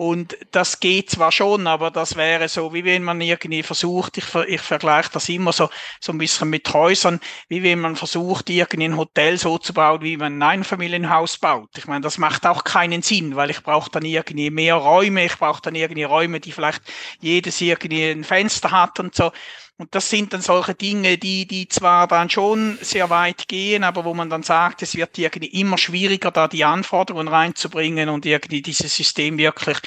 Und 0.00 0.38
das 0.52 0.80
geht 0.80 1.10
zwar 1.10 1.30
schon, 1.30 1.66
aber 1.66 1.90
das 1.90 2.16
wäre 2.16 2.48
so, 2.48 2.72
wie 2.72 2.86
wenn 2.86 3.02
man 3.02 3.20
irgendwie 3.20 3.62
versucht, 3.62 4.16
ich, 4.16 4.34
ich 4.48 4.62
vergleiche 4.62 5.10
das 5.12 5.28
immer 5.28 5.52
so, 5.52 5.68
so 6.00 6.12
ein 6.12 6.16
bisschen 6.16 6.48
mit 6.48 6.72
Häusern, 6.72 7.20
wie 7.48 7.62
wenn 7.62 7.80
man 7.80 7.96
versucht, 7.96 8.48
irgendwie 8.48 8.86
ein 8.86 8.96
Hotel 8.96 9.36
so 9.36 9.58
zu 9.58 9.74
bauen, 9.74 10.00
wie 10.00 10.16
man 10.16 10.38
ein 10.38 10.42
Einfamilienhaus 10.42 11.36
baut. 11.36 11.76
Ich 11.76 11.86
meine, 11.86 12.00
das 12.00 12.16
macht 12.16 12.46
auch 12.46 12.64
keinen 12.64 13.02
Sinn, 13.02 13.36
weil 13.36 13.50
ich 13.50 13.62
brauche 13.62 13.90
dann 13.90 14.06
irgendwie 14.06 14.48
mehr 14.48 14.76
Räume, 14.76 15.26
ich 15.26 15.36
brauche 15.36 15.60
dann 15.60 15.74
irgendwie 15.74 16.04
Räume, 16.04 16.40
die 16.40 16.52
vielleicht 16.52 16.80
jedes 17.20 17.60
irgendwie 17.60 18.10
ein 18.10 18.24
Fenster 18.24 18.70
hat 18.70 19.00
und 19.00 19.14
so. 19.14 19.32
Und 19.80 19.94
das 19.94 20.10
sind 20.10 20.34
dann 20.34 20.42
solche 20.42 20.74
Dinge, 20.74 21.16
die, 21.16 21.46
die 21.46 21.66
zwar 21.66 22.06
dann 22.06 22.28
schon 22.28 22.76
sehr 22.82 23.08
weit 23.08 23.48
gehen, 23.48 23.82
aber 23.82 24.04
wo 24.04 24.12
man 24.12 24.28
dann 24.28 24.42
sagt, 24.42 24.82
es 24.82 24.94
wird 24.94 25.16
irgendwie 25.16 25.58
immer 25.58 25.78
schwieriger, 25.78 26.30
da 26.30 26.48
die 26.48 26.66
Anforderungen 26.66 27.28
reinzubringen 27.28 28.10
und 28.10 28.26
irgendwie 28.26 28.60
dieses 28.60 28.94
System 28.94 29.38
wirklich 29.38 29.78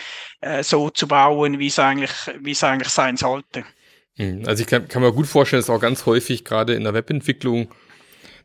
äh, 0.42 0.64
so 0.64 0.90
zu 0.90 1.08
bauen, 1.08 1.60
wie 1.60 1.68
es 1.68 1.78
eigentlich, 1.78 2.10
wie 2.40 2.54
es 2.54 2.64
eigentlich 2.64 2.90
sein 2.90 3.18
sollte. 3.18 3.66
Hm, 4.16 4.42
also 4.48 4.64
ich 4.64 4.68
kann, 4.68 4.88
kann 4.88 5.04
mir 5.04 5.14
gut 5.14 5.28
vorstellen, 5.28 5.62
dass 5.62 5.70
auch 5.70 5.80
ganz 5.80 6.08
häufig 6.08 6.44
gerade 6.44 6.74
in 6.74 6.86
der 6.86 6.96
Webentwicklung 6.96 7.70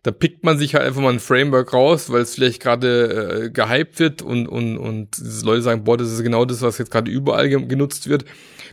da 0.08 0.12
pickt 0.12 0.42
man 0.42 0.56
sich 0.56 0.74
halt 0.74 0.86
einfach 0.86 1.02
mal 1.02 1.12
ein 1.12 1.20
Framework 1.20 1.74
raus, 1.74 2.10
weil 2.10 2.22
es 2.22 2.34
vielleicht 2.34 2.62
gerade 2.62 3.42
äh, 3.44 3.50
gehypt 3.50 4.00
wird 4.00 4.22
und, 4.22 4.48
und, 4.48 4.78
und 4.78 5.18
Leute 5.42 5.60
sagen, 5.60 5.84
boah, 5.84 5.98
das 5.98 6.10
ist 6.10 6.22
genau 6.22 6.46
das, 6.46 6.62
was 6.62 6.78
jetzt 6.78 6.90
gerade 6.90 7.10
überall 7.10 7.50
ge 7.50 7.62
genutzt 7.66 8.08
wird. 8.08 8.24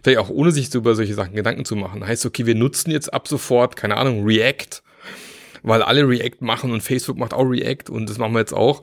Vielleicht 0.01 0.19
auch 0.19 0.29
ohne 0.29 0.51
sich 0.51 0.73
über 0.73 0.95
solche 0.95 1.13
Sachen 1.13 1.35
Gedanken 1.35 1.65
zu 1.65 1.75
machen. 1.75 2.07
Heißt, 2.07 2.25
okay, 2.25 2.45
wir 2.45 2.55
nutzen 2.55 2.89
jetzt 2.89 3.13
ab 3.13 3.27
sofort, 3.27 3.75
keine 3.75 3.97
Ahnung, 3.97 4.23
React, 4.23 4.81
weil 5.61 5.81
alle 5.81 6.07
React 6.07 6.37
machen 6.39 6.71
und 6.71 6.79
Facebook 6.79 7.17
macht 7.17 7.33
auch 7.33 7.43
React 7.43 7.89
und 7.89 8.09
das 8.09 8.17
machen 8.17 8.31
wir 8.31 8.39
jetzt 8.39 8.53
auch. 8.53 8.81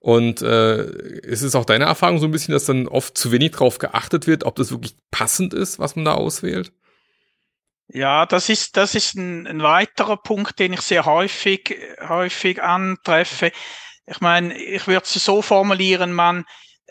Und 0.00 0.42
äh, 0.42 0.90
ist 1.20 1.42
es 1.42 1.54
auch 1.54 1.66
deine 1.66 1.84
Erfahrung 1.84 2.18
so 2.18 2.26
ein 2.26 2.32
bisschen, 2.32 2.50
dass 2.50 2.64
dann 2.64 2.88
oft 2.88 3.16
zu 3.16 3.30
wenig 3.30 3.52
drauf 3.52 3.78
geachtet 3.78 4.26
wird, 4.26 4.42
ob 4.42 4.56
das 4.56 4.72
wirklich 4.72 4.96
passend 5.12 5.54
ist, 5.54 5.78
was 5.78 5.94
man 5.94 6.04
da 6.04 6.14
auswählt? 6.14 6.72
Ja, 7.88 8.26
das 8.26 8.48
ist, 8.48 8.76
das 8.76 8.94
ist 8.94 9.14
ein, 9.14 9.46
ein 9.46 9.62
weiterer 9.62 10.16
Punkt, 10.16 10.58
den 10.58 10.72
ich 10.72 10.80
sehr 10.82 11.04
häufig, 11.04 11.76
häufig 12.08 12.62
antreffe. 12.62 13.52
Ich 14.06 14.20
meine, 14.20 14.56
ich 14.58 14.86
würde 14.86 15.04
es 15.04 15.14
so 15.14 15.40
formulieren, 15.42 16.12
man, 16.12 16.44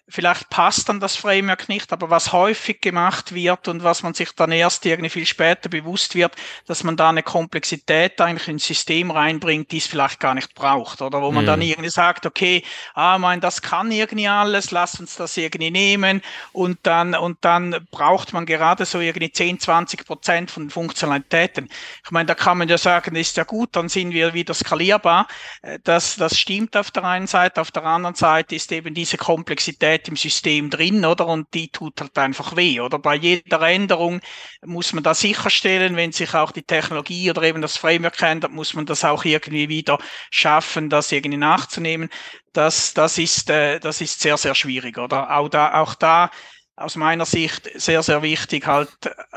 vielleicht 0.07 0.49
passt 0.49 0.87
dann 0.87 0.99
das 0.99 1.15
Framework 1.15 1.67
nicht, 1.67 1.91
aber 1.91 2.09
was 2.09 2.31
häufig 2.31 2.79
gemacht 2.79 3.33
wird 3.33 3.67
und 3.67 3.83
was 3.83 4.03
man 4.03 4.13
sich 4.13 4.31
dann 4.33 4.51
erst 4.51 4.85
irgendwie 4.85 5.09
viel 5.09 5.25
später 5.25 5.67
bewusst 5.67 6.13
wird, 6.13 6.35
dass 6.67 6.83
man 6.83 6.95
da 6.95 7.09
eine 7.09 7.23
Komplexität 7.23 8.21
eigentlich 8.21 8.47
ins 8.47 8.67
System 8.67 9.09
reinbringt, 9.09 9.71
die 9.71 9.77
es 9.77 9.87
vielleicht 9.87 10.19
gar 10.19 10.35
nicht 10.35 10.53
braucht, 10.53 11.01
oder 11.01 11.21
wo 11.21 11.31
man 11.31 11.45
mhm. 11.45 11.47
dann 11.47 11.61
irgendwie 11.61 11.89
sagt, 11.89 12.25
okay, 12.25 12.63
ah, 12.93 13.17
mein, 13.17 13.41
das 13.41 13.63
kann 13.63 13.91
irgendwie 13.91 14.27
alles, 14.27 14.69
lass 14.69 14.99
uns 14.99 15.15
das 15.15 15.37
irgendwie 15.37 15.71
nehmen 15.71 16.21
und 16.53 16.77
dann, 16.83 17.15
und 17.15 17.39
dann 17.41 17.87
braucht 17.89 18.31
man 18.31 18.45
gerade 18.45 18.85
so 18.85 18.99
irgendwie 18.99 19.31
10, 19.31 19.59
20 19.59 20.05
Prozent 20.05 20.51
von 20.51 20.69
Funktionalitäten. 20.69 21.67
Ich 22.03 22.11
meine, 22.11 22.27
da 22.27 22.35
kann 22.35 22.59
man 22.59 22.67
ja 22.67 22.77
sagen, 22.77 23.15
ist 23.15 23.37
ja 23.37 23.43
gut, 23.43 23.75
dann 23.75 23.89
sind 23.89 24.11
wir 24.11 24.35
wieder 24.35 24.53
skalierbar. 24.53 25.27
Äh, 25.63 25.79
das, 25.83 26.15
das 26.15 26.37
stimmt 26.37 26.77
auf 26.77 26.91
der 26.91 27.05
einen 27.05 27.27
Seite, 27.27 27.59
auf 27.59 27.71
der 27.71 27.83
anderen 27.83 28.15
Seite 28.15 28.55
ist 28.55 28.71
eben 28.71 28.93
diese 28.93 29.17
Komplexität 29.17 29.94
Funktionalität 29.95 30.07
im 30.07 30.15
System 30.15 30.69
drin, 30.69 31.05
oder? 31.05 31.27
Und 31.27 31.53
die 31.53 31.69
tut 31.69 31.99
halt 32.01 32.17
einfach 32.17 32.55
weh, 32.55 32.79
oder? 32.79 32.99
Bei 32.99 33.15
jeder 33.15 33.61
Änderung 33.61 34.19
muss 34.65 34.93
man 34.93 35.03
da 35.03 35.13
sicherstellen, 35.13 35.95
wenn 35.95 36.11
sich 36.11 36.33
auch 36.33 36.51
die 36.51 36.63
Technologie 36.63 37.29
oder 37.29 37.43
eben 37.43 37.61
das 37.61 37.77
Framework 37.77 38.21
ändert, 38.21 38.51
muss 38.51 38.73
man 38.73 38.85
das 38.85 39.03
auch 39.03 39.25
irgendwie 39.25 39.69
wieder 39.69 39.97
schaffen, 40.31 40.89
das 40.89 41.11
irgendwie 41.11 41.37
nachzunehmen. 41.37 42.09
Das, 42.53 42.93
das 42.93 43.17
ist, 43.17 43.49
äh, 43.49 43.79
das 43.79 44.01
ist 44.01 44.21
sehr, 44.21 44.37
sehr 44.37 44.55
schwierig, 44.55 44.97
oder? 44.97 45.35
Auch 45.35 45.49
da, 45.49 45.81
auch 45.81 45.95
da 45.95 46.31
aus 46.77 46.97
meiner 46.97 47.25
Sicht 47.25 47.69
sehr, 47.75 48.03
sehr 48.03 48.21
wichtig, 48.21 48.67
halt 48.67 48.89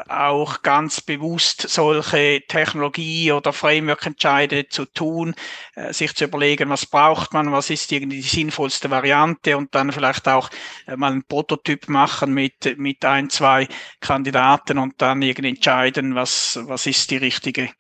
auch 0.09 0.62
ganz 0.62 1.00
bewusst 1.00 1.68
solche 1.68 2.42
Technologie- 2.49 3.30
oder 3.30 3.52
Framework-Entscheide 3.52 4.68
zu 4.68 4.87
tun, 4.87 5.35
äh, 5.76 5.92
sich 5.92 6.14
zu 6.16 6.25
überlegen, 6.25 6.68
was 6.68 6.87
braucht 6.87 7.33
man, 7.35 7.52
was 7.52 7.71
ist 7.71 7.92
irgendwie 7.92 8.16
die 8.16 8.28
sinnvollste 8.28 8.90
Variante 8.90 9.57
und 9.57 9.73
dann 9.75 9.92
vielleicht 9.92 10.26
auch 10.26 10.50
äh, 10.87 10.97
mal 10.97 11.12
einen 11.12 11.25
Prototyp 11.25 11.88
machen 11.88 12.35
mit, 12.35 12.76
mit 12.76 13.04
ein, 13.04 13.30
zwei 13.30 13.68
Kandidaten 14.00 14.78
und 14.78 15.00
dann 15.00 15.23
irgendwie 15.23 15.50
entscheiden, 15.50 16.16
was, 16.16 16.59
was 16.62 16.87
ist 16.87 17.11
die 17.12 17.18
richtige, 17.18 17.71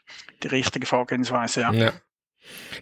die 0.44 0.48
richtige 0.48 0.86
Vorgehensweise. 0.86 1.62
Ja. 1.62 1.72
ja. 1.72 1.92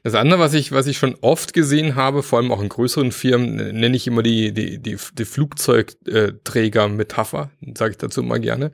Das 0.02 0.14
andere, 0.14 0.40
was 0.40 0.54
ich, 0.54 0.72
was 0.72 0.86
ich 0.86 0.96
schon 0.98 1.14
oft 1.20 1.52
gesehen 1.52 1.94
habe, 1.94 2.22
vor 2.22 2.38
allem 2.38 2.52
auch 2.52 2.62
in 2.62 2.68
größeren 2.68 3.12
Firmen, 3.12 3.56
nenne 3.56 3.96
ich 3.96 4.06
immer 4.06 4.22
die, 4.22 4.52
die, 4.52 4.78
die, 4.78 4.96
die 4.96 5.24
Flugzeugträger-Metapher, 5.24 7.50
sage 7.74 7.90
ich 7.92 7.98
dazu 7.98 8.20
immer 8.20 8.38
gerne, 8.38 8.72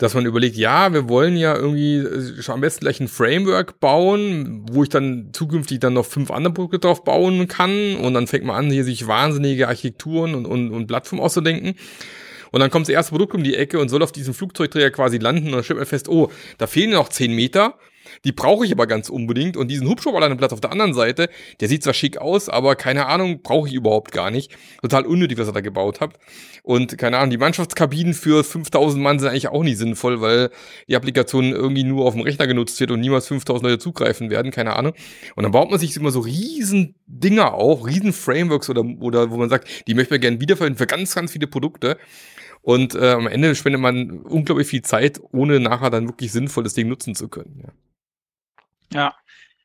dass 0.00 0.14
man 0.14 0.24
überlegt, 0.24 0.56
ja, 0.56 0.94
wir 0.94 1.10
wollen 1.10 1.36
ja 1.36 1.54
irgendwie 1.54 1.98
äh, 1.98 2.42
schon 2.42 2.54
am 2.54 2.60
besten 2.62 2.80
gleich 2.80 3.00
ein 3.00 3.08
Framework 3.08 3.80
bauen, 3.80 4.64
wo 4.70 4.82
ich 4.82 4.88
dann 4.88 5.28
zukünftig 5.32 5.80
dann 5.80 5.92
noch 5.92 6.06
fünf 6.06 6.30
andere 6.30 6.54
Produkte 6.54 6.78
drauf 6.78 7.04
bauen 7.04 7.48
kann. 7.48 7.96
Und 7.96 8.14
dann 8.14 8.26
fängt 8.26 8.46
man 8.46 8.56
an, 8.56 8.70
hier 8.70 8.84
sich 8.84 9.06
wahnsinnige 9.06 9.68
Architekturen 9.68 10.34
und, 10.34 10.46
und, 10.46 10.70
und 10.70 10.86
Plattformen 10.86 11.22
auszudenken. 11.22 11.74
Und 12.50 12.60
dann 12.60 12.70
kommt 12.70 12.88
das 12.88 12.94
erste 12.94 13.10
Produkt 13.10 13.34
um 13.34 13.44
die 13.44 13.54
Ecke 13.54 13.78
und 13.78 13.90
soll 13.90 14.02
auf 14.02 14.10
diesem 14.10 14.32
Flugzeugträger 14.32 14.90
quasi 14.90 15.18
landen. 15.18 15.48
Und 15.48 15.52
dann 15.52 15.64
stellt 15.64 15.78
man 15.78 15.86
fest, 15.86 16.08
oh, 16.08 16.30
da 16.56 16.66
fehlen 16.66 16.90
noch 16.90 17.10
zehn 17.10 17.34
Meter 17.34 17.74
die 18.24 18.32
brauche 18.32 18.64
ich 18.64 18.72
aber 18.72 18.86
ganz 18.86 19.08
unbedingt. 19.08 19.56
Und 19.56 19.68
diesen 19.68 19.88
Hubschrauberlandeplatz 19.88 20.52
auf 20.52 20.60
der 20.60 20.72
anderen 20.72 20.94
Seite, 20.94 21.28
der 21.60 21.68
sieht 21.68 21.82
zwar 21.82 21.94
schick 21.94 22.18
aus, 22.18 22.48
aber 22.48 22.76
keine 22.76 23.06
Ahnung, 23.06 23.42
brauche 23.42 23.68
ich 23.68 23.74
überhaupt 23.74 24.12
gar 24.12 24.30
nicht. 24.30 24.52
Total 24.82 25.06
unnötig, 25.06 25.38
was 25.38 25.46
er 25.46 25.52
da 25.52 25.60
gebaut 25.60 26.00
hat. 26.00 26.18
Und 26.62 26.98
keine 26.98 27.18
Ahnung, 27.18 27.30
die 27.30 27.38
Mannschaftskabinen 27.38 28.14
für 28.14 28.44
5000 28.44 29.02
Mann 29.02 29.18
sind 29.18 29.28
eigentlich 29.28 29.48
auch 29.48 29.62
nicht 29.62 29.78
sinnvoll, 29.78 30.20
weil 30.20 30.50
die 30.88 30.96
Applikation 30.96 31.52
irgendwie 31.52 31.84
nur 31.84 32.06
auf 32.06 32.14
dem 32.14 32.22
Rechner 32.22 32.46
genutzt 32.46 32.78
wird 32.80 32.90
und 32.90 33.00
niemals 33.00 33.28
5000 33.28 33.62
Leute 33.64 33.78
zugreifen 33.78 34.30
werden, 34.30 34.50
keine 34.50 34.76
Ahnung. 34.76 34.92
Und 35.36 35.42
dann 35.42 35.52
baut 35.52 35.70
man 35.70 35.78
sich 35.78 35.96
immer 35.96 36.10
so 36.10 36.20
riesen 36.20 36.94
Dinger 37.06 37.54
auf, 37.54 37.86
riesen 37.86 38.12
Frameworks 38.12 38.68
oder, 38.68 38.84
oder 39.00 39.30
wo 39.30 39.36
man 39.36 39.48
sagt, 39.48 39.68
die 39.86 39.94
möchte 39.94 40.14
man 40.14 40.20
gerne 40.20 40.40
wiederverwenden 40.40 40.78
für 40.78 40.86
ganz, 40.86 41.14
ganz 41.14 41.32
viele 41.32 41.46
Produkte. 41.46 41.96
Und 42.62 42.94
äh, 42.94 43.12
am 43.12 43.26
Ende 43.26 43.54
spendet 43.54 43.80
man 43.80 44.20
unglaublich 44.20 44.68
viel 44.68 44.82
Zeit, 44.82 45.20
ohne 45.32 45.60
nachher 45.60 45.90
dann 45.90 46.08
wirklich 46.08 46.30
sinnvoll 46.30 46.64
das 46.64 46.74
Ding 46.74 46.88
nutzen 46.88 47.14
zu 47.14 47.28
können. 47.28 47.62
Ja. 47.62 47.72
Ja, 48.92 49.14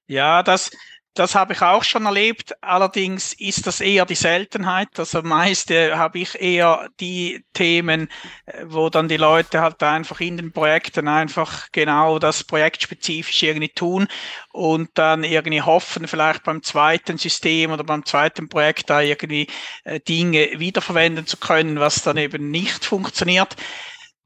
ja, 0.08 0.44
das, 0.44 0.72
das 1.16 1.36
habe 1.36 1.54
ich 1.54 1.62
auch 1.62 1.84
schon 1.84 2.06
erlebt. 2.06 2.54
Allerdings 2.64 3.34
ist 3.34 3.68
das 3.68 3.82
eher 3.82 4.06
die 4.06 4.16
Seltenheit. 4.16 4.90
Also 5.00 5.22
meist 5.24 5.72
äh, 5.72 5.94
habe 5.96 6.20
ich 6.20 6.36
eher 6.42 6.90
die 7.00 7.46
Themen, 7.54 8.10
äh, 8.46 8.66
wo 8.68 8.90
dann 8.90 9.08
die 9.10 9.18
Leute 9.18 9.62
halt 9.62 9.82
einfach 9.84 10.20
in 10.22 10.38
den 10.38 10.52
Projekten 10.54 11.08
einfach 11.08 11.72
genau 11.72 12.20
das 12.20 12.44
projektspezifisch 12.44 13.44
irgendwie 13.44 13.70
tun 13.70 14.08
und 14.54 14.90
dann 14.96 15.24
irgendwie 15.24 15.62
hoffen, 15.62 16.08
vielleicht 16.08 16.44
beim 16.44 16.64
zweiten 16.64 17.18
System 17.18 17.72
oder 17.72 17.84
beim 17.84 18.06
zweiten 18.06 18.50
Projekt 18.50 18.90
da 18.90 19.02
irgendwie 19.02 19.48
äh, 19.86 20.00
Dinge 20.02 20.60
wiederverwenden 20.60 21.28
zu 21.28 21.38
können, 21.38 21.80
was 21.80 22.04
dann 22.04 22.18
eben 22.18 22.52
nicht 22.52 22.86
funktioniert. 22.86 23.56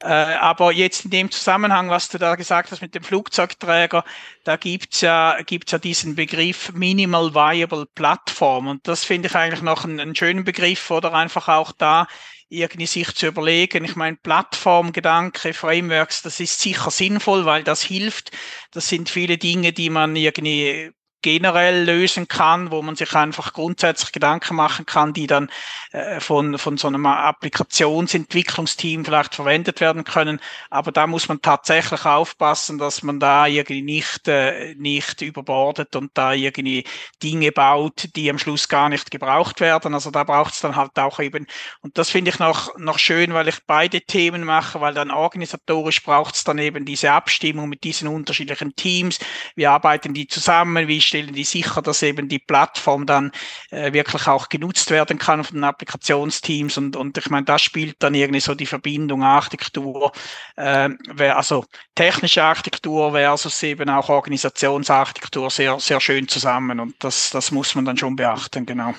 Äh, 0.02 0.08
aber 0.08 0.72
jetzt 0.72 1.06
in 1.06 1.12
dem 1.12 1.30
Zusammenhang, 1.32 1.90
was 1.90 2.08
du 2.08 2.18
da 2.18 2.36
gesagt 2.36 2.72
hast 2.72 2.82
mit 2.82 2.96
dem 2.96 3.04
Flugzeugträger, 3.04 4.06
da 4.46 4.56
gibt's 4.56 5.02
ja, 5.02 5.42
gibt's 5.42 5.74
ja 5.74 5.78
diesen 5.78 6.16
Begriff 6.16 6.72
Minimal 6.74 7.34
Viable 7.34 7.86
Platform. 7.96 8.68
Und 8.68 8.88
das 8.88 9.04
finde 9.04 9.28
ich 9.28 9.36
eigentlich 9.36 9.62
noch 9.62 9.84
einen, 9.84 10.00
einen 10.00 10.16
schönen 10.16 10.46
Begriff 10.46 10.90
oder 10.92 11.14
einfach 11.14 11.50
auch 11.50 11.74
da 11.74 12.08
irgendwie 12.50 12.88
sich 12.88 13.14
zu 13.16 13.28
überlegen. 13.28 13.84
Ich 13.86 13.96
meine, 13.96 14.18
Plattformgedanke, 14.18 15.54
Frameworks, 15.54 16.22
das 16.24 16.40
ist 16.40 16.60
sicher 16.62 16.92
sinnvoll, 16.92 17.46
weil 17.46 17.64
das 17.64 17.82
hilft. 17.84 18.32
Das 18.72 18.88
sind 18.88 19.10
viele 19.10 19.38
Dinge, 19.38 19.74
die 19.74 19.90
man 19.90 20.16
irgendwie 20.16 20.92
generell 21.22 21.84
lösen 21.84 22.28
kann, 22.28 22.72
wo 22.72 22.82
man 22.82 22.96
sich 22.96 23.16
einfach 23.16 23.54
grundsätzlich 23.54 24.12
Gedanken 24.12 24.56
machen 24.56 24.86
kann, 24.86 25.14
die 25.14 25.28
dann 25.28 25.50
äh, 25.92 26.20
von, 26.20 26.58
von 26.58 26.78
so 26.78 26.88
einem 26.88 27.06
Applikationsentwicklungsteam 27.06 29.06
vielleicht 29.06 29.36
verwendet 29.36 29.82
werden 29.82 30.04
können. 30.04 30.40
Aber 30.70 30.92
da 30.92 31.08
muss 31.08 31.28
man 31.28 31.42
tatsächlich 31.42 32.06
aufpassen, 32.06 32.78
dass 32.78 33.04
man 33.04 33.20
da 33.20 33.48
irgendwie 33.48 33.82
nicht, 33.82 34.28
äh, 34.28 34.76
nicht 34.76 35.22
überbordet 35.22 35.96
und 35.96 36.12
da 36.14 36.34
irgendwie 36.34 36.86
Dinge 37.22 37.52
baut, 37.52 38.10
die 38.16 38.30
am 38.30 38.40
Schluss 38.40 38.68
gar 38.68 38.90
nicht 38.90 39.12
gebraucht 39.12 39.60
werden. 39.60 39.94
Also 39.94 40.12
da 40.12 40.24
braucht 40.24 40.54
es 40.54 40.62
dann 40.62 40.76
halt 40.76 40.98
auch 40.98 41.20
eben, 41.20 41.46
und 41.82 41.98
das 41.98 42.10
finde 42.10 42.32
ich 42.32 42.40
noch, 42.40 42.78
noch 42.78 43.00
schön, 43.00 43.34
weil 43.34 43.48
ich 43.48 43.58
beide 43.68 44.02
Themen 44.02 44.44
mache, 44.44 44.82
weil 44.82 44.94
dann 44.94 45.12
organisatorisch 45.12 46.04
braucht 46.04 46.36
es 46.36 46.44
dann 46.44 46.58
eben 46.58 46.86
diese 46.86 47.12
Abstimmung 47.12 47.70
mit 47.70 47.84
diesen 47.84 48.08
unterschiedlichen 48.08 48.76
Teams. 48.76 49.20
Wir 49.56 49.72
arbeiten 49.72 50.14
die 50.14 50.28
zusammen, 50.28 50.88
wie 50.88 51.02
stellen 51.10 51.34
die 51.34 51.44
sicher, 51.44 51.82
dass 51.82 52.02
eben 52.02 52.30
die 52.30 52.40
Plattform 52.40 53.06
dann 53.06 53.32
äh, 53.72 53.92
wirklich 53.94 54.28
auch 54.28 54.48
genutzt 54.48 54.90
werden 54.92 55.18
kann 55.18 55.44
von 55.44 55.58
den 55.58 55.64
Applikationsteams 55.66 56.78
und, 56.78 56.96
und 56.96 57.18
ich 57.18 57.30
meine, 57.30 57.46
das 57.46 57.62
spielt 57.62 57.98
dann 58.00 58.14
irgendwie 58.14 58.40
so 58.40 58.56
die 58.56 58.66
Verbindung 58.66 59.24
Architektur, 59.24 60.12
äh, 60.56 60.90
also 61.18 61.66
technische 61.96 62.44
Architektur 62.44 63.12
versus 63.12 63.62
eben 63.64 63.90
auch 63.90 64.10
Organisationsarchitektur 64.10 65.50
sehr, 65.50 65.80
sehr 65.80 66.00
schön 66.00 66.28
zusammen 66.28 66.80
und 66.80 66.96
das, 67.00 67.32
das 67.32 67.52
muss 67.52 67.76
man 67.76 67.86
dann 67.86 67.98
schon 67.98 68.16
beachten, 68.16 68.66
genau. 68.66 68.94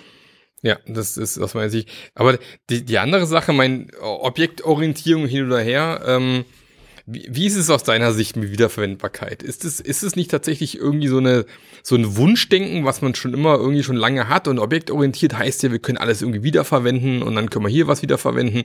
Ja, 0.63 0.79
das 0.87 1.17
ist 1.17 1.39
aus 1.39 1.55
meiner 1.55 1.71
Sicht. 1.71 1.89
Aber 2.15 2.39
die, 2.69 2.85
die 2.85 2.99
andere 2.99 3.27
Sache, 3.27 3.53
mein 3.53 3.91
Objektorientierung 3.99 5.27
hin 5.27 5.47
oder 5.47 5.61
her, 5.61 6.03
ähm, 6.07 6.45
wie, 7.13 7.29
wie 7.29 7.47
ist 7.47 7.57
es 7.57 7.71
aus 7.71 7.83
deiner 7.83 8.13
Sicht 8.13 8.37
mit 8.37 8.51
Wiederverwendbarkeit? 8.51 9.43
Ist 9.43 9.65
es, 9.65 9.81
ist 9.81 10.03
es 10.03 10.17
nicht 10.17 10.31
tatsächlich 10.31 10.79
irgendwie 10.79 11.09
so 11.09 11.19
eine, 11.19 11.45
so 11.83 11.97
ein 11.97 12.17
Wunschdenken, 12.17 12.85
was 12.85 13.03
man 13.03 13.15
schon 13.15 13.35
immer 13.35 13.57
irgendwie 13.57 13.83
schon 13.83 13.97
lange 13.97 14.29
hat 14.29 14.49
und 14.49 14.59
objektorientiert 14.59 15.37
heißt 15.37 15.63
ja, 15.63 15.73
wir 15.73 15.81
können 15.81 15.99
alles 15.99 16.23
irgendwie 16.23 16.43
wiederverwenden 16.43 17.23
und 17.23 17.35
dann 17.35 17.51
können 17.51 17.65
wir 17.65 17.71
hier 17.71 17.89
was 17.89 18.03
wiederverwenden. 18.03 18.65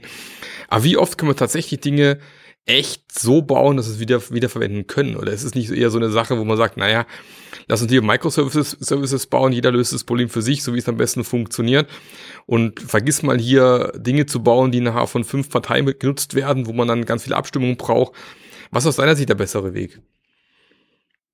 Aber 0.68 0.84
wie 0.84 0.96
oft 0.96 1.18
können 1.18 1.30
wir 1.30 1.36
tatsächlich 1.36 1.80
Dinge 1.80 2.18
echt 2.66 3.18
so 3.18 3.42
bauen, 3.42 3.76
dass 3.76 3.86
wir 3.86 3.94
es 3.94 4.00
wieder, 4.00 4.30
wiederverwenden 4.30 4.86
können? 4.86 5.16
Oder 5.16 5.32
ist 5.32 5.44
es 5.44 5.54
nicht 5.54 5.70
eher 5.70 5.90
so 5.90 5.98
eine 5.98 6.10
Sache, 6.10 6.38
wo 6.38 6.44
man 6.44 6.56
sagt, 6.56 6.76
naja, 6.76 7.06
lass 7.68 7.82
uns 7.82 7.90
hier 7.90 8.02
Microservices 8.02 8.76
Services 8.80 9.26
bauen, 9.26 9.52
jeder 9.52 9.70
löst 9.72 9.92
das 9.92 10.04
Problem 10.04 10.28
für 10.28 10.42
sich, 10.42 10.62
so 10.62 10.74
wie 10.74 10.78
es 10.78 10.88
am 10.88 10.96
besten 10.96 11.24
funktioniert. 11.24 11.88
Und 12.46 12.80
vergiss 12.80 13.22
mal 13.22 13.38
hier 13.38 13.92
Dinge 13.96 14.26
zu 14.26 14.42
bauen, 14.42 14.70
die 14.70 14.80
nachher 14.80 15.08
von 15.08 15.24
fünf 15.24 15.50
Parteien 15.50 15.86
genutzt 15.98 16.34
werden, 16.34 16.66
wo 16.66 16.72
man 16.72 16.86
dann 16.86 17.04
ganz 17.04 17.24
viel 17.24 17.34
Abstimmung 17.34 17.76
braucht. 17.76 18.14
Was 18.70 18.84
ist 18.84 18.88
aus 18.90 18.96
deiner 18.96 19.16
Sicht 19.16 19.28
der 19.28 19.34
bessere 19.34 19.74
Weg? 19.74 20.00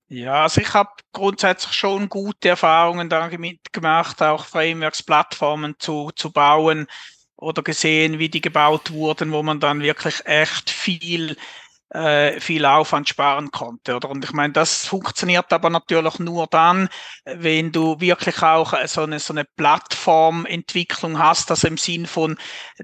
Ja, 0.08 0.42
also 0.42 0.60
ich 0.60 0.74
habe 0.74 0.90
grundsätzlich 1.12 1.72
schon 1.72 2.08
gute 2.10 2.50
Erfahrungen 2.50 3.08
damit 3.08 3.72
gemacht, 3.72 4.22
auch 4.22 4.44
Frameworks, 4.44 5.02
Plattformen 5.02 5.74
zu, 5.78 6.10
zu 6.14 6.30
bauen 6.30 6.86
oder 7.36 7.62
gesehen, 7.62 8.18
wie 8.18 8.28
die 8.28 8.42
gebaut 8.42 8.90
wurden, 8.92 9.32
wo 9.32 9.42
man 9.42 9.58
dann 9.58 9.80
wirklich 9.80 10.24
echt 10.26 10.70
viel 10.70 11.36
äh, 11.92 12.40
viel 12.40 12.64
Aufwand 12.64 13.08
sparen 13.08 13.50
konnte. 13.50 13.96
Oder? 13.96 14.08
Und 14.10 14.24
ich 14.24 14.32
meine, 14.32 14.52
das 14.52 14.86
funktioniert 14.86 15.52
aber 15.52 15.70
natürlich 15.70 16.18
nur 16.18 16.46
dann, 16.46 16.88
wenn 17.24 17.70
du 17.72 18.00
wirklich 18.00 18.42
auch 18.42 18.74
so 18.86 19.02
eine, 19.02 19.18
so 19.18 19.32
eine 19.32 19.44
Plattformentwicklung 19.44 21.18
hast, 21.18 21.50
also 21.50 21.68
im 21.68 21.76
Sinn 21.76 22.06
von, 22.06 22.38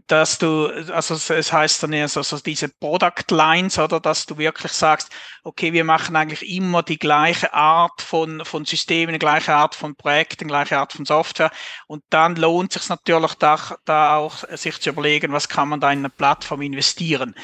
dass 0.06 0.38
du, 0.38 0.66
also 0.92 1.14
es 1.14 1.52
heißt 1.52 1.82
dann 1.82 1.92
ja 1.92 2.06
so, 2.06 2.22
so 2.22 2.38
diese 2.38 2.68
Product 2.68 3.30
Lines, 3.30 3.78
oder 3.78 4.00
dass 4.00 4.26
du 4.26 4.36
wirklich 4.36 4.72
sagst, 4.72 5.10
okay, 5.42 5.72
wir 5.72 5.84
machen 5.84 6.14
eigentlich 6.14 6.48
immer 6.54 6.82
die 6.82 6.98
gleiche 6.98 7.54
Art 7.54 8.02
von, 8.02 8.44
von 8.44 8.66
Systemen, 8.66 9.14
die 9.14 9.18
gleiche 9.18 9.54
Art 9.54 9.74
von 9.74 9.96
Projekten, 9.96 10.48
gleiche 10.48 10.78
Art 10.78 10.92
von 10.92 11.06
Software. 11.06 11.50
Und 11.86 12.04
dann 12.10 12.36
lohnt 12.36 12.76
es 12.76 12.82
sich 12.82 12.90
natürlich 12.90 13.34
da, 13.34 13.58
da 13.86 14.16
auch, 14.16 14.44
sich 14.50 14.78
zu 14.80 14.90
überlegen, 14.90 15.32
was 15.32 15.48
kann 15.48 15.70
man 15.70 15.80
da 15.80 15.90
in 15.90 16.00
eine 16.00 16.10
Plattform 16.10 16.60
investieren. 16.60 17.34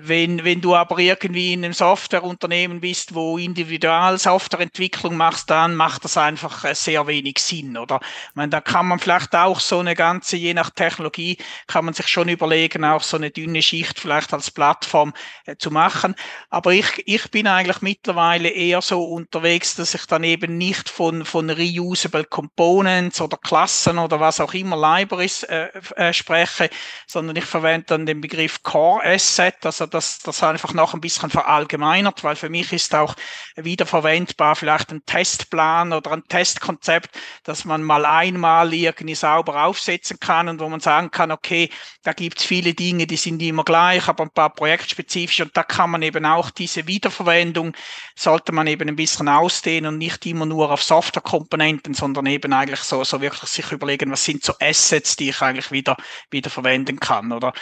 Wenn, 0.00 0.44
wenn 0.44 0.60
du 0.60 0.74
aber 0.74 0.98
irgendwie 0.98 1.52
in 1.52 1.64
einem 1.64 1.72
Softwareunternehmen 1.72 2.80
bist, 2.80 3.14
wo 3.14 3.38
individual 3.38 4.18
Softwareentwicklung 4.18 5.16
machst, 5.16 5.50
dann 5.50 5.74
macht 5.74 6.04
das 6.04 6.16
einfach 6.16 6.64
äh, 6.64 6.74
sehr 6.74 7.06
wenig 7.06 7.38
Sinn, 7.38 7.76
oder? 7.76 8.00
Ich 8.02 8.36
meine, 8.36 8.50
da 8.50 8.60
kann 8.60 8.86
man 8.86 8.98
vielleicht 8.98 9.34
auch 9.34 9.60
so 9.60 9.80
eine 9.80 9.94
ganze, 9.94 10.36
je 10.36 10.54
nach 10.54 10.70
Technologie, 10.70 11.38
kann 11.66 11.84
man 11.84 11.94
sich 11.94 12.08
schon 12.08 12.28
überlegen, 12.28 12.84
auch 12.84 13.02
so 13.02 13.16
eine 13.16 13.30
dünne 13.30 13.62
Schicht 13.62 13.98
vielleicht 13.98 14.32
als 14.32 14.50
Plattform 14.50 15.12
äh, 15.46 15.56
zu 15.56 15.70
machen. 15.70 16.14
Aber 16.50 16.72
ich, 16.72 17.02
ich 17.06 17.30
bin 17.30 17.46
eigentlich 17.46 17.82
mittlerweile 17.82 18.48
eher 18.48 18.82
so 18.82 19.02
unterwegs, 19.02 19.74
dass 19.74 19.94
ich 19.94 20.06
dann 20.06 20.24
eben 20.24 20.58
nicht 20.58 20.88
von, 20.88 21.24
von 21.24 21.50
reusable 21.50 22.24
Components 22.24 23.20
oder 23.20 23.36
Klassen 23.36 23.98
oder 23.98 24.20
was 24.20 24.40
auch 24.40 24.54
immer 24.54 24.76
Libraries 24.76 25.42
äh, 25.42 25.68
äh, 25.96 26.12
spreche, 26.12 26.70
sondern 27.06 27.36
ich 27.36 27.44
verwende 27.44 27.86
dann 27.88 28.06
den 28.06 28.20
Begriff 28.20 28.62
Core 28.62 29.04
Asset, 29.04 29.56
also 29.64 29.87
das, 29.88 30.18
das 30.20 30.42
einfach 30.42 30.74
noch 30.74 30.94
ein 30.94 31.00
bisschen 31.00 31.30
verallgemeinert, 31.30 32.24
weil 32.24 32.36
für 32.36 32.48
mich 32.48 32.72
ist 32.72 32.94
auch 32.94 33.14
wiederverwendbar 33.56 34.56
vielleicht 34.56 34.92
ein 34.92 35.04
Testplan 35.04 35.92
oder 35.92 36.12
ein 36.12 36.24
Testkonzept, 36.28 37.10
dass 37.44 37.64
man 37.64 37.82
mal 37.82 38.04
einmal 38.04 38.72
irgendwie 38.72 39.14
sauber 39.14 39.64
aufsetzen 39.64 40.18
kann 40.20 40.48
und 40.48 40.60
wo 40.60 40.68
man 40.68 40.80
sagen 40.80 41.10
kann, 41.10 41.32
okay, 41.32 41.70
da 42.02 42.12
gibt's 42.12 42.44
viele 42.44 42.74
Dinge, 42.74 43.06
die 43.06 43.16
sind 43.16 43.42
immer 43.42 43.64
gleich, 43.64 44.08
aber 44.08 44.24
ein 44.24 44.30
paar 44.30 44.54
projektspezifisch 44.54 45.40
und 45.40 45.56
da 45.56 45.62
kann 45.62 45.90
man 45.90 46.02
eben 46.02 46.24
auch 46.24 46.50
diese 46.50 46.86
Wiederverwendung, 46.86 47.74
sollte 48.14 48.52
man 48.52 48.66
eben 48.66 48.88
ein 48.88 48.96
bisschen 48.96 49.28
ausdehnen 49.28 49.94
und 49.94 49.98
nicht 49.98 50.24
immer 50.26 50.46
nur 50.46 50.70
auf 50.70 50.82
Softwarekomponenten, 50.82 51.94
sondern 51.94 52.26
eben 52.26 52.52
eigentlich 52.52 52.80
so, 52.80 53.04
so 53.04 53.20
wirklich 53.20 53.50
sich 53.50 53.72
überlegen, 53.72 54.10
was 54.10 54.24
sind 54.24 54.44
so 54.44 54.54
Assets, 54.60 55.16
die 55.16 55.30
ich 55.30 55.42
eigentlich 55.42 55.70
wieder, 55.70 55.96
wieder 56.30 56.50
verwenden 56.50 57.00
kann, 57.00 57.32
oder? 57.32 57.52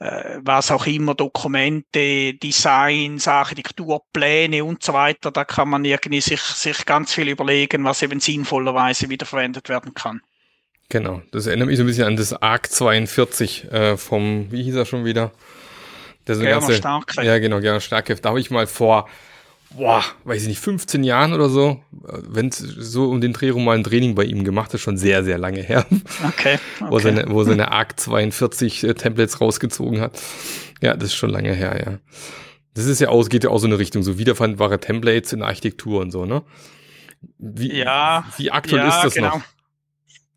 Äh, 0.00 0.38
was 0.42 0.70
auch 0.70 0.86
immer, 0.86 1.14
Dokumente, 1.14 2.34
Designs, 2.34 3.28
Architekturpläne 3.28 4.64
und 4.64 4.82
so 4.82 4.92
weiter. 4.92 5.30
Da 5.30 5.44
kann 5.44 5.68
man 5.68 5.84
irgendwie 5.84 6.20
sich, 6.20 6.40
sich 6.40 6.84
ganz 6.84 7.14
viel 7.14 7.28
überlegen, 7.28 7.84
was 7.84 8.02
eben 8.02 8.20
sinnvollerweise 8.20 9.08
wiederverwendet 9.08 9.68
werden 9.68 9.94
kann. 9.94 10.20
Genau, 10.88 11.22
das 11.32 11.46
erinnert 11.46 11.68
mich 11.68 11.78
so 11.78 11.82
ein 11.82 11.86
bisschen 11.86 12.04
an 12.04 12.16
das 12.16 12.32
ARC 12.34 12.70
42 12.70 13.72
äh, 13.72 13.96
vom, 13.96 14.50
wie 14.50 14.62
hieß 14.62 14.76
er 14.76 14.84
schon 14.84 15.04
wieder? 15.04 15.32
Der 16.26 16.36
so 16.36 16.44
ganze, 16.44 16.74
Starke. 16.74 17.24
Ja, 17.24 17.38
genau, 17.38 17.60
Gerner 17.60 17.80
Starke. 17.80 18.14
Da 18.16 18.30
habe 18.30 18.40
ich 18.40 18.50
mal 18.50 18.66
vor 18.66 19.08
boah, 19.76 20.04
weiß 20.24 20.42
ich 20.42 20.48
nicht, 20.48 20.60
15 20.60 21.04
Jahren 21.04 21.32
oder 21.32 21.48
so, 21.48 21.80
wenn 21.92 22.50
so 22.50 23.10
um 23.10 23.20
den 23.20 23.32
Dreh 23.32 23.50
rum 23.50 23.64
mal 23.64 23.76
ein 23.76 23.84
Training 23.84 24.14
bei 24.14 24.24
ihm 24.24 24.44
gemacht, 24.44 24.72
ist 24.74 24.82
schon 24.82 24.96
sehr, 24.96 25.24
sehr 25.24 25.38
lange 25.38 25.60
her. 25.60 25.86
Okay. 25.90 26.00
okay. 26.28 26.58
Wo 26.88 26.98
seine, 26.98 27.24
wo 27.28 27.44
seine 27.44 27.72
ARC 27.72 27.98
42 27.98 28.84
äh, 28.84 28.94
Templates 28.94 29.40
rausgezogen 29.40 30.00
hat. 30.00 30.20
Ja, 30.80 30.94
das 30.94 31.10
ist 31.10 31.14
schon 31.14 31.30
lange 31.30 31.52
her, 31.52 31.82
ja. 31.84 31.98
Das 32.74 32.86
ist 32.86 33.00
ja 33.00 33.08
aus, 33.08 33.28
geht 33.28 33.44
ja 33.44 33.50
auch 33.50 33.58
so 33.58 33.66
eine 33.66 33.78
Richtung, 33.78 34.02
so 34.02 34.18
wiederfindbare 34.18 34.80
Templates 34.80 35.32
in 35.32 35.42
Architektur 35.42 36.00
und 36.00 36.10
so, 36.10 36.24
ne? 36.24 36.42
Wie, 37.38 37.72
ja, 37.72 38.24
wie 38.36 38.50
aktuell 38.50 38.82
ja, 38.82 38.88
ist 38.88 39.02
das 39.02 39.14
genau. 39.14 39.36
noch? 39.36 39.42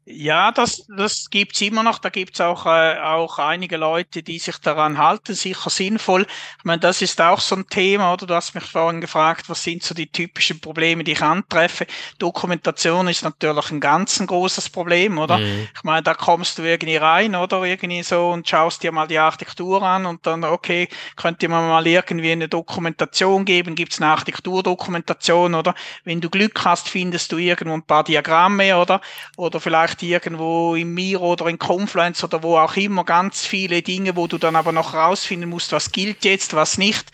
Ja, 0.09 0.53
das, 0.53 0.87
das 0.87 1.29
gibt's 1.29 1.59
immer 1.59 1.83
noch. 1.83 1.99
Da 1.99 2.07
gibt's 2.07 2.39
auch, 2.39 2.65
äh, 2.65 2.97
auch 2.97 3.39
einige 3.39 3.75
Leute, 3.75 4.23
die 4.23 4.39
sich 4.39 4.57
daran 4.59 4.97
halten, 4.97 5.33
sicher 5.33 5.69
sinnvoll. 5.69 6.25
Ich 6.59 6.63
meine, 6.63 6.79
das 6.79 7.01
ist 7.01 7.19
auch 7.19 7.41
so 7.41 7.55
ein 7.57 7.67
Thema, 7.67 8.13
oder? 8.13 8.25
Du 8.25 8.33
hast 8.33 8.55
mich 8.55 8.63
vorhin 8.63 9.01
gefragt, 9.01 9.49
was 9.49 9.63
sind 9.63 9.83
so 9.83 9.93
die 9.93 10.09
typischen 10.09 10.61
Probleme, 10.61 11.03
die 11.03 11.11
ich 11.11 11.21
antreffe. 11.21 11.87
Dokumentation 12.19 13.09
ist 13.09 13.23
natürlich 13.23 13.69
ein 13.69 13.81
ganz 13.81 14.21
ein 14.21 14.27
großes 14.27 14.69
Problem, 14.69 15.17
oder? 15.17 15.39
Mhm. 15.39 15.67
Ich 15.75 15.83
meine, 15.83 16.03
da 16.03 16.13
kommst 16.13 16.57
du 16.57 16.61
irgendwie 16.61 16.95
rein, 16.95 17.35
oder? 17.35 17.63
Irgendwie 17.63 18.01
so 18.01 18.29
und 18.29 18.47
schaust 18.47 18.83
dir 18.83 18.93
mal 18.93 19.07
die 19.07 19.19
Architektur 19.19 19.83
an 19.83 20.05
und 20.05 20.25
dann, 20.25 20.45
okay, 20.45 20.87
könnte 21.17 21.49
man 21.49 21.67
mal 21.67 21.85
irgendwie 21.85 22.31
eine 22.31 22.47
Dokumentation 22.47 23.43
geben? 23.43 23.75
Gibt's 23.75 24.01
eine 24.01 24.11
Architekturdokumentation, 24.11 25.53
oder? 25.53 25.75
Wenn 26.05 26.21
du 26.21 26.29
Glück 26.29 26.63
hast, 26.63 26.87
findest 26.87 27.33
du 27.33 27.37
irgendwo 27.37 27.73
ein 27.73 27.83
paar 27.83 28.05
Diagramme, 28.05 28.77
oder? 28.77 29.01
Oder 29.35 29.59
vielleicht 29.59 29.96
vielleicht 29.97 30.03
irgendwo 30.03 30.75
im 30.75 30.93
Miro 30.93 31.33
oder 31.33 31.47
in 31.47 31.57
Confluence 31.57 32.23
oder 32.23 32.43
wo 32.43 32.57
auch 32.57 32.75
immer 32.75 33.03
ganz 33.03 33.45
viele 33.45 33.81
Dinge, 33.81 34.15
wo 34.15 34.27
du 34.27 34.37
dann 34.37 34.55
aber 34.55 34.71
noch 34.71 34.93
rausfinden 34.93 35.49
musst, 35.49 35.71
was 35.71 35.91
gilt 35.91 36.25
jetzt, 36.25 36.53
was 36.53 36.77
nicht. 36.77 37.05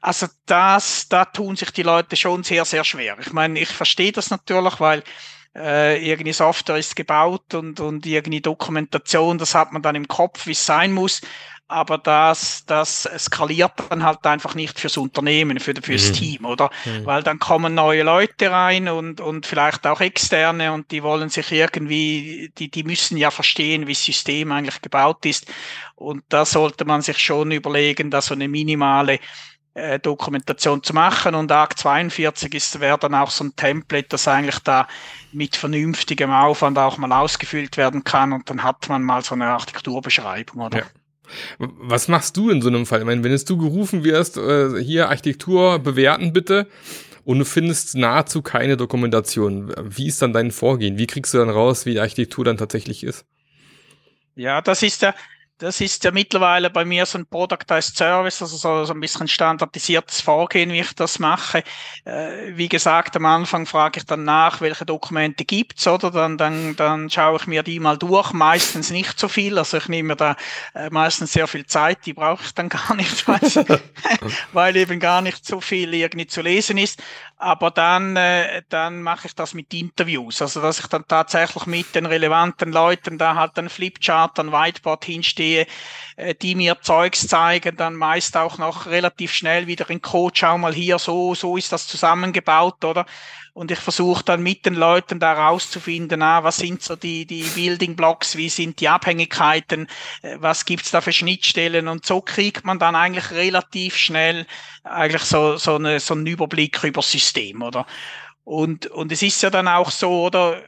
Also 0.00 0.26
das, 0.46 1.08
da 1.08 1.24
tun 1.24 1.56
sich 1.56 1.70
die 1.70 1.82
Leute 1.82 2.16
schon 2.16 2.42
sehr, 2.42 2.64
sehr 2.64 2.84
schwer. 2.84 3.16
Ich 3.20 3.32
meine, 3.32 3.58
ich 3.58 3.68
verstehe 3.68 4.12
das 4.12 4.30
natürlich, 4.30 4.80
weil 4.80 5.04
äh, 5.54 6.04
irgendwie 6.04 6.32
Software 6.32 6.78
ist 6.78 6.96
gebaut 6.96 7.54
und, 7.54 7.78
und 7.78 8.04
irgendwie 8.04 8.40
Dokumentation, 8.40 9.38
das 9.38 9.54
hat 9.54 9.72
man 9.72 9.82
dann 9.82 9.94
im 9.94 10.08
Kopf, 10.08 10.46
wie 10.46 10.52
es 10.52 10.66
sein 10.66 10.92
muss 10.92 11.20
aber 11.72 11.98
das, 11.98 12.64
das 12.66 13.08
skaliert 13.18 13.72
dann 13.88 14.04
halt 14.04 14.24
einfach 14.26 14.54
nicht 14.54 14.78
fürs 14.78 14.96
Unternehmen, 14.96 15.58
für, 15.58 15.74
fürs 15.82 16.10
mhm. 16.10 16.12
Team, 16.14 16.44
oder? 16.44 16.70
Mhm. 16.84 17.06
Weil 17.06 17.22
dann 17.22 17.38
kommen 17.38 17.74
neue 17.74 18.02
Leute 18.02 18.50
rein 18.50 18.88
und, 18.88 19.20
und 19.20 19.46
vielleicht 19.46 19.86
auch 19.86 20.00
externe 20.00 20.72
und 20.72 20.90
die 20.90 21.02
wollen 21.02 21.30
sich 21.30 21.50
irgendwie, 21.50 22.52
die, 22.58 22.70
die 22.70 22.84
müssen 22.84 23.16
ja 23.16 23.30
verstehen, 23.30 23.86
wie 23.86 23.92
das 23.92 24.04
System 24.04 24.52
eigentlich 24.52 24.80
gebaut 24.82 25.24
ist. 25.26 25.50
Und 25.94 26.24
da 26.28 26.44
sollte 26.44 26.84
man 26.84 27.02
sich 27.02 27.18
schon 27.18 27.50
überlegen, 27.50 28.10
da 28.10 28.20
so 28.20 28.34
eine 28.34 28.48
minimale 28.48 29.18
äh, 29.74 29.98
Dokumentation 29.98 30.82
zu 30.82 30.92
machen. 30.92 31.34
Und 31.34 31.50
ARC 31.50 31.78
42 31.78 32.54
ist, 32.54 32.80
wäre 32.80 32.98
dann 32.98 33.14
auch 33.14 33.30
so 33.30 33.44
ein 33.44 33.56
Template, 33.56 34.08
das 34.08 34.28
eigentlich 34.28 34.58
da 34.58 34.86
mit 35.32 35.56
vernünftigem 35.56 36.30
Aufwand 36.30 36.78
auch 36.78 36.98
mal 36.98 37.12
ausgefüllt 37.12 37.76
werden 37.76 38.04
kann 38.04 38.32
und 38.32 38.50
dann 38.50 38.62
hat 38.62 38.88
man 38.88 39.02
mal 39.02 39.22
so 39.22 39.34
eine 39.34 39.46
Architekturbeschreibung, 39.46 40.60
oder? 40.60 40.78
Ja. 40.80 40.84
Was 41.58 42.08
machst 42.08 42.36
du 42.36 42.50
in 42.50 42.62
so 42.62 42.68
einem 42.68 42.86
Fall? 42.86 43.00
Ich 43.00 43.06
meine, 43.06 43.24
wenn 43.24 43.32
es 43.32 43.44
du 43.44 43.56
gerufen 43.56 44.04
wirst, 44.04 44.36
äh, 44.36 44.82
hier 44.82 45.08
Architektur 45.08 45.78
bewerten 45.78 46.32
bitte, 46.32 46.66
und 47.24 47.38
du 47.38 47.44
findest 47.44 47.94
nahezu 47.94 48.42
keine 48.42 48.76
Dokumentation, 48.76 49.72
wie 49.80 50.08
ist 50.08 50.20
dann 50.22 50.32
dein 50.32 50.50
Vorgehen? 50.50 50.98
Wie 50.98 51.06
kriegst 51.06 51.32
du 51.34 51.38
dann 51.38 51.50
raus, 51.50 51.86
wie 51.86 51.92
die 51.92 52.00
Architektur 52.00 52.44
dann 52.44 52.56
tatsächlich 52.56 53.04
ist? 53.04 53.24
Ja, 54.34 54.60
das 54.60 54.82
ist 54.82 55.02
der, 55.02 55.14
das 55.62 55.80
ist 55.80 56.02
ja 56.02 56.10
mittlerweile 56.10 56.70
bei 56.70 56.84
mir 56.84 57.06
so 57.06 57.18
ein 57.18 57.26
Product 57.26 57.64
as 57.68 57.94
Service, 57.94 58.42
also 58.42 58.56
so, 58.56 58.84
so 58.84 58.92
ein 58.92 59.00
bisschen 59.00 59.28
standardisiertes 59.28 60.20
Vorgehen, 60.20 60.72
wie 60.72 60.80
ich 60.80 60.92
das 60.94 61.20
mache. 61.20 61.62
Äh, 62.04 62.56
wie 62.56 62.68
gesagt, 62.68 63.14
am 63.16 63.26
Anfang 63.26 63.64
frage 63.66 64.00
ich 64.00 64.06
dann 64.06 64.24
nach, 64.24 64.60
welche 64.60 64.84
Dokumente 64.84 65.44
gibt's, 65.44 65.86
oder? 65.86 66.10
Dann, 66.10 66.36
dann, 66.36 66.74
dann 66.74 67.08
schaue 67.10 67.36
ich 67.36 67.46
mir 67.46 67.62
die 67.62 67.78
mal 67.78 67.96
durch. 67.96 68.32
Meistens 68.32 68.90
nicht 68.90 69.20
so 69.20 69.28
viel, 69.28 69.56
also 69.56 69.76
ich 69.76 69.86
nehme 69.86 70.08
mir 70.08 70.16
da 70.16 70.36
äh, 70.74 70.90
meistens 70.90 71.32
sehr 71.32 71.46
viel 71.46 71.64
Zeit, 71.64 72.06
die 72.06 72.12
brauche 72.12 72.42
ich 72.44 72.54
dann 72.54 72.68
gar 72.68 72.96
nicht, 72.96 73.24
weil 74.52 74.76
eben 74.76 74.98
gar 74.98 75.22
nicht 75.22 75.46
so 75.46 75.60
viel 75.60 75.94
irgendwie 75.94 76.26
zu 76.26 76.42
lesen 76.42 76.76
ist. 76.76 77.00
Aber 77.36 77.72
dann, 77.72 78.14
äh, 78.16 78.62
dann 78.68 79.02
mache 79.02 79.26
ich 79.26 79.34
das 79.34 79.52
mit 79.52 79.74
Interviews, 79.74 80.40
also 80.40 80.62
dass 80.62 80.78
ich 80.78 80.86
dann 80.86 81.04
tatsächlich 81.08 81.66
mit 81.66 81.92
den 81.94 82.06
relevanten 82.06 82.70
Leuten 82.70 83.18
da 83.18 83.34
halt 83.34 83.58
ein 83.58 83.68
Flipchart, 83.68 84.38
ein 84.38 84.52
Whiteboard 84.52 85.04
hinstehe, 85.04 85.51
sehe, 85.52 85.66
äh, 86.16 86.34
die 86.34 86.54
mir 86.54 86.78
Zeugs 86.80 87.26
zeigen, 87.26 87.76
dann 87.76 87.94
meist 87.94 88.36
auch 88.36 88.58
noch 88.58 88.86
relativ 88.86 89.32
schnell 89.32 89.66
wieder 89.66 89.88
in 89.90 90.02
Code, 90.02 90.34
schau 90.36 90.58
mal 90.58 90.74
hier, 90.74 90.98
so, 90.98 91.34
so 91.34 91.56
ist 91.56 91.72
das 91.72 91.86
zusammengebaut, 91.86 92.84
oder? 92.84 93.06
Und 93.54 93.70
ich 93.70 93.78
versuche 93.78 94.24
dann 94.24 94.42
mit 94.42 94.64
den 94.64 94.74
Leuten 94.74 95.20
da 95.20 95.34
rauszufinden, 95.34 96.22
ah, 96.22 96.42
was 96.42 96.56
sind 96.56 96.82
so 96.82 96.96
die, 96.96 97.26
die 97.26 97.42
Building 97.42 97.96
Blocks, 97.96 98.36
wie 98.36 98.48
sind 98.48 98.80
die 98.80 98.88
Abhängigkeiten, 98.88 99.88
äh, 100.22 100.36
was 100.38 100.64
gibt's 100.64 100.90
da 100.90 101.00
für 101.00 101.12
Schnittstellen 101.12 101.88
und 101.88 102.06
so 102.06 102.20
kriegt 102.20 102.64
man 102.64 102.78
dann 102.78 102.96
eigentlich 102.96 103.30
relativ 103.30 103.96
schnell 103.96 104.46
eigentlich 104.84 105.22
so, 105.22 105.56
so, 105.56 105.76
eine, 105.76 106.00
so 106.00 106.14
einen 106.14 106.26
Überblick 106.26 106.82
über 106.82 107.02
das 107.02 107.10
System, 107.10 107.62
oder? 107.62 107.86
Und, 108.44 108.86
und 108.88 109.12
es 109.12 109.22
ist 109.22 109.42
ja 109.42 109.50
dann 109.50 109.68
auch 109.68 109.90
so, 109.90 110.24
oder? 110.24 110.62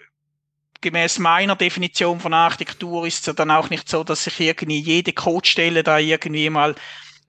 Gemäß 0.85 1.19
meiner 1.19 1.57
Definition 1.57 2.21
von 2.21 2.35
Architektur 2.35 3.07
ist 3.07 3.21
es 3.21 3.27
ja 3.27 3.33
dann 3.33 3.51
auch 3.51 3.71
nicht 3.71 3.89
so, 3.89 4.05
dass 4.05 4.27
ich 4.27 4.39
irgendwie 4.39 4.79
jede 4.79 5.15
Codestelle 5.15 5.83
da 5.83 5.99
irgendwie 5.99 6.51
mal 6.51 6.75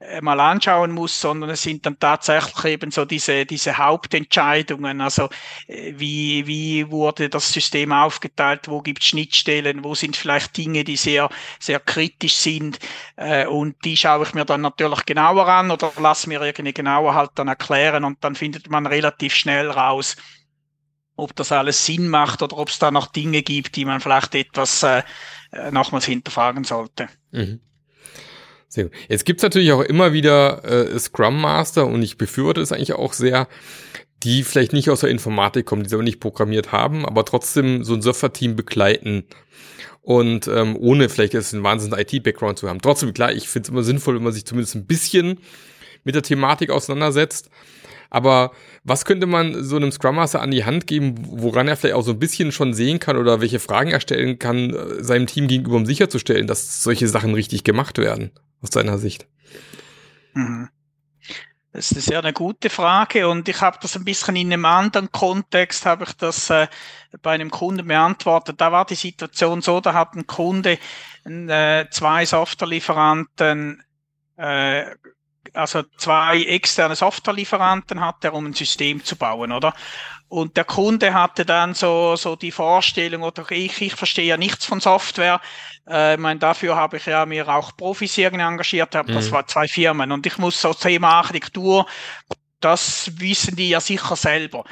äh, 0.01 0.19
mal 0.19 0.41
anschauen 0.41 0.91
muss, 0.91 1.21
sondern 1.21 1.51
es 1.51 1.61
sind 1.63 1.85
dann 1.85 1.97
tatsächlich 1.97 2.65
eben 2.65 2.91
so 2.91 3.05
diese, 3.05 3.45
diese 3.45 3.77
Hauptentscheidungen. 3.77 4.99
Also 4.99 5.29
äh, 5.67 5.93
wie, 5.95 6.45
wie 6.47 6.91
wurde 6.91 7.29
das 7.29 7.53
System 7.53 7.93
aufgeteilt, 7.93 8.67
wo 8.67 8.81
gibt 8.81 9.01
es 9.01 9.07
Schnittstellen, 9.07 9.85
wo 9.85 9.95
sind 9.95 10.17
vielleicht 10.17 10.57
Dinge, 10.57 10.83
die 10.83 10.97
sehr, 10.97 11.29
sehr 11.59 11.79
kritisch 11.79 12.35
sind. 12.35 12.77
Äh, 13.15 13.47
und 13.47 13.77
die 13.85 13.95
schaue 13.95 14.25
ich 14.25 14.33
mir 14.33 14.43
dann 14.43 14.61
natürlich 14.61 15.05
genauer 15.05 15.47
an 15.47 15.71
oder 15.71 15.93
lasse 15.97 16.27
mir 16.27 16.41
irgendwie 16.41 16.73
genauer 16.73 17.15
halt 17.15 17.31
dann 17.35 17.47
erklären 17.47 18.03
und 18.03 18.21
dann 18.21 18.35
findet 18.35 18.69
man 18.69 18.85
relativ 18.85 19.33
schnell 19.33 19.71
raus, 19.71 20.17
ob 21.15 21.35
das 21.35 21.51
alles 21.51 21.85
Sinn 21.85 22.07
macht 22.07 22.41
oder 22.41 22.57
ob 22.57 22.69
es 22.69 22.79
da 22.79 22.91
noch 22.91 23.07
Dinge 23.07 23.41
gibt, 23.41 23.75
die 23.75 23.85
man 23.85 24.01
vielleicht 24.01 24.35
etwas 24.35 24.83
äh, 24.83 25.03
nochmals 25.71 26.05
hinterfragen 26.05 26.63
sollte. 26.63 27.07
Mhm. 27.31 27.59
Sehr 28.67 28.85
gut. 28.85 28.93
Jetzt 29.07 29.25
gibt's 29.25 29.43
natürlich 29.43 29.71
auch 29.71 29.81
immer 29.81 30.11
wieder 30.11 30.63
äh, 30.65 30.99
Scrum 30.99 31.39
Master 31.39 31.87
und 31.87 32.01
ich 32.01 32.17
befürworte 32.17 32.61
es 32.61 32.71
eigentlich 32.71 32.93
auch 32.93 33.13
sehr, 33.13 33.47
die 34.23 34.43
vielleicht 34.43 34.73
nicht 34.73 34.89
aus 34.89 35.01
der 35.01 35.09
Informatik 35.09 35.65
kommen, 35.65 35.83
die 35.83 35.89
selber 35.89 36.03
nicht 36.03 36.19
programmiert 36.19 36.71
haben, 36.71 37.05
aber 37.05 37.23
trotzdem 37.25 37.83
so 37.83 37.93
ein 37.93 38.01
Surfer-Team 38.01 38.55
begleiten 38.55 39.25
und 40.01 40.47
ähm, 40.47 40.75
ohne 40.77 41.09
vielleicht 41.09 41.33
jetzt 41.33 41.53
einen 41.53 41.63
wahnsinnigen 41.63 41.99
IT-Background 41.99 42.59
zu 42.59 42.67
haben. 42.67 42.81
Trotzdem, 42.81 43.13
klar, 43.13 43.31
ich 43.31 43.47
finde 43.47 43.67
es 43.67 43.69
immer 43.69 43.83
sinnvoll, 43.83 44.15
wenn 44.15 44.23
man 44.23 44.33
sich 44.33 44.45
zumindest 44.45 44.75
ein 44.75 44.85
bisschen 44.85 45.39
mit 46.03 46.15
der 46.15 46.23
Thematik 46.23 46.69
auseinandersetzt. 46.69 47.49
Aber 48.15 48.51
was 48.83 49.05
könnte 49.05 49.27
man 49.27 49.63
so 49.63 49.75
einem 49.75 49.91
Scrum 49.91 50.15
Master 50.15 50.41
an 50.41 50.51
die 50.51 50.65
Hand 50.65 50.87
geben, 50.87 51.15
woran 51.27 51.67
er 51.67 51.75
vielleicht 51.75 51.95
auch 51.95 52.01
so 52.01 52.11
ein 52.11 52.19
bisschen 52.19 52.51
schon 52.51 52.73
sehen 52.73 52.99
kann 52.99 53.17
oder 53.17 53.41
welche 53.41 53.59
Fragen 53.59 53.91
er 53.91 53.99
stellen 53.99 54.39
kann, 54.39 54.71
äh, 54.71 55.03
seinem 55.03 55.27
Team 55.27 55.47
gegenüber, 55.47 55.75
um 55.75 55.85
sicherzustellen, 55.85 56.47
dass 56.47 56.83
solche 56.83 57.07
Sachen 57.07 57.33
richtig 57.33 57.63
gemacht 57.63 57.97
werden? 57.97 58.31
aus 58.65 58.71
deiner 58.71 58.97
Sicht? 58.97 59.27
Mhm. 60.33 60.69
Das 61.71 61.91
ist 61.91 62.09
ja 62.09 62.19
eine 62.19 62.31
gute 62.31 62.69
Frage 62.69 63.27
und 63.27 63.49
ich 63.49 63.59
habe 63.59 63.77
das 63.81 63.97
ein 63.97 64.05
bisschen 64.05 64.37
in 64.37 64.51
einem 64.53 64.63
anderen 64.63 65.11
Kontext, 65.11 65.85
habe 65.85 66.05
ich 66.05 66.13
das 66.13 66.49
äh, 66.49 66.67
bei 67.21 67.31
einem 67.31 67.51
Kunden 67.51 67.85
beantwortet. 67.87 68.61
Da 68.61 68.71
war 68.71 68.85
die 68.85 68.95
Situation 68.95 69.61
so, 69.61 69.81
da 69.81 69.93
hat 69.93 70.15
ein 70.15 70.25
Kunde 70.25 70.79
äh, 71.25 71.85
zwei 71.91 72.25
Softwarelieferanten, 72.25 73.83
also 75.53 75.83
zwei 75.97 76.43
externe 76.43 76.95
Softwarelieferanten 76.95 78.01
hat 78.01 78.23
er, 78.23 78.33
um 78.33 78.45
ein 78.45 78.53
System 78.53 79.03
zu 79.03 79.15
bauen, 79.15 79.51
oder? 79.51 79.73
Und 80.27 80.57
der 80.57 80.63
Kunde 80.63 81.13
hatte 81.13 81.45
dann 81.45 81.75
so, 81.75 82.15
so 82.15 82.35
die 82.35 82.51
Vorstellung, 82.51 83.21
oder 83.21 83.49
ich, 83.51 83.81
ich 83.81 83.95
verstehe 83.95 84.25
ja 84.25 84.37
nichts 84.37 84.65
von 84.65 84.79
Software. 84.79 85.39
Äh, 85.87 86.15
ich 86.15 86.19
meine, 86.19 86.39
dafür 86.39 86.75
habe 86.75 86.97
ich 86.97 87.05
ja 87.05 87.25
mir 87.25 87.47
auch 87.47 87.77
Profis 87.77 88.17
irgendwie 88.17 88.43
engagiert, 88.43 88.95
habe, 88.95 89.11
mhm. 89.11 89.15
das 89.15 89.31
war 89.31 89.45
zwei 89.47 89.67
Firmen. 89.67 90.11
Und 90.11 90.25
ich 90.25 90.37
muss 90.37 90.59
so 90.59 90.73
Thema 90.73 91.09
Architektur, 91.09 91.85
das 92.59 93.11
wissen 93.19 93.55
die 93.55 93.69
ja 93.69 93.79
sicher 93.79 94.15
selber. 94.15 94.63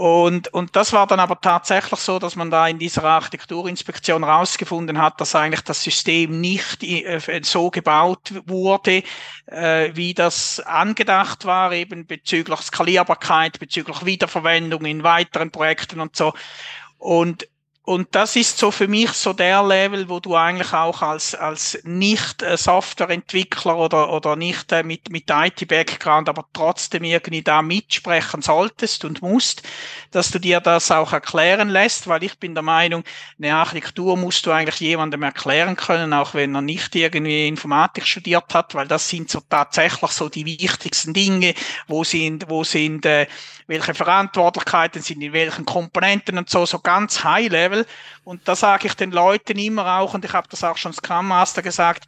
Und, 0.00 0.48
und 0.54 0.76
das 0.76 0.94
war 0.94 1.06
dann 1.06 1.20
aber 1.20 1.38
tatsächlich 1.42 2.00
so, 2.00 2.18
dass 2.18 2.34
man 2.34 2.50
da 2.50 2.66
in 2.66 2.78
dieser 2.78 3.04
Architekturinspektion 3.04 4.24
rausgefunden 4.24 4.96
hat, 4.96 5.20
dass 5.20 5.34
eigentlich 5.34 5.60
das 5.60 5.84
System 5.84 6.40
nicht 6.40 6.82
äh, 6.82 7.42
so 7.42 7.70
gebaut 7.70 8.32
wurde, 8.46 9.02
äh, 9.44 9.90
wie 9.92 10.14
das 10.14 10.58
angedacht 10.60 11.44
war, 11.44 11.74
eben 11.74 12.06
bezüglich 12.06 12.60
Skalierbarkeit, 12.60 13.60
bezüglich 13.60 14.06
Wiederverwendung 14.06 14.86
in 14.86 15.02
weiteren 15.02 15.50
Projekten 15.50 16.00
und 16.00 16.16
so. 16.16 16.32
Und 16.96 17.46
und 17.82 18.14
das 18.14 18.36
ist 18.36 18.58
so 18.58 18.70
für 18.70 18.88
mich 18.88 19.10
so 19.12 19.32
der 19.32 19.62
Level, 19.62 20.08
wo 20.08 20.20
du 20.20 20.36
eigentlich 20.36 20.72
auch 20.74 21.00
als, 21.00 21.34
als 21.34 21.78
nicht 21.82 22.44
Softwareentwickler 22.56 23.76
oder, 23.76 24.12
oder 24.12 24.36
nicht 24.36 24.70
äh, 24.70 24.82
mit, 24.82 25.10
mit 25.10 25.24
IT-Background, 25.28 26.28
aber 26.28 26.44
trotzdem 26.52 27.04
irgendwie 27.04 27.42
da 27.42 27.62
mitsprechen 27.62 28.42
solltest 28.42 29.04
und 29.06 29.22
musst, 29.22 29.62
dass 30.10 30.30
du 30.30 30.38
dir 30.38 30.60
das 30.60 30.90
auch 30.90 31.14
erklären 31.14 31.70
lässt, 31.70 32.06
weil 32.06 32.22
ich 32.22 32.38
bin 32.38 32.54
der 32.54 32.62
Meinung, 32.62 33.02
eine 33.38 33.56
Architektur 33.56 34.16
musst 34.16 34.44
du 34.44 34.50
eigentlich 34.50 34.80
jemandem 34.80 35.22
erklären 35.22 35.74
können, 35.74 36.12
auch 36.12 36.34
wenn 36.34 36.54
er 36.54 36.62
nicht 36.62 36.94
irgendwie 36.94 37.48
Informatik 37.48 38.06
studiert 38.06 38.52
hat, 38.52 38.74
weil 38.74 38.88
das 38.88 39.08
sind 39.08 39.30
so 39.30 39.40
tatsächlich 39.48 40.10
so 40.10 40.28
die 40.28 40.44
wichtigsten 40.44 41.14
Dinge, 41.14 41.54
wo 41.88 42.04
sind, 42.04 42.50
wo 42.50 42.62
sind, 42.62 43.06
äh, 43.06 43.26
welche 43.70 43.94
Verantwortlichkeiten 43.94 45.00
sind 45.00 45.22
in 45.22 45.32
welchen 45.32 45.64
Komponenten 45.64 46.36
und 46.36 46.50
so, 46.50 46.66
so 46.66 46.80
ganz 46.80 47.22
High 47.22 47.50
Level. 47.50 47.86
Und 48.24 48.46
da 48.46 48.56
sage 48.56 48.88
ich 48.88 48.94
den 48.94 49.12
Leuten 49.12 49.58
immer 49.58 50.00
auch, 50.00 50.12
und 50.12 50.24
ich 50.24 50.32
habe 50.32 50.48
das 50.50 50.64
auch 50.64 50.76
schon 50.76 50.92
Scrum 50.92 51.28
Master 51.28 51.62
gesagt, 51.62 52.04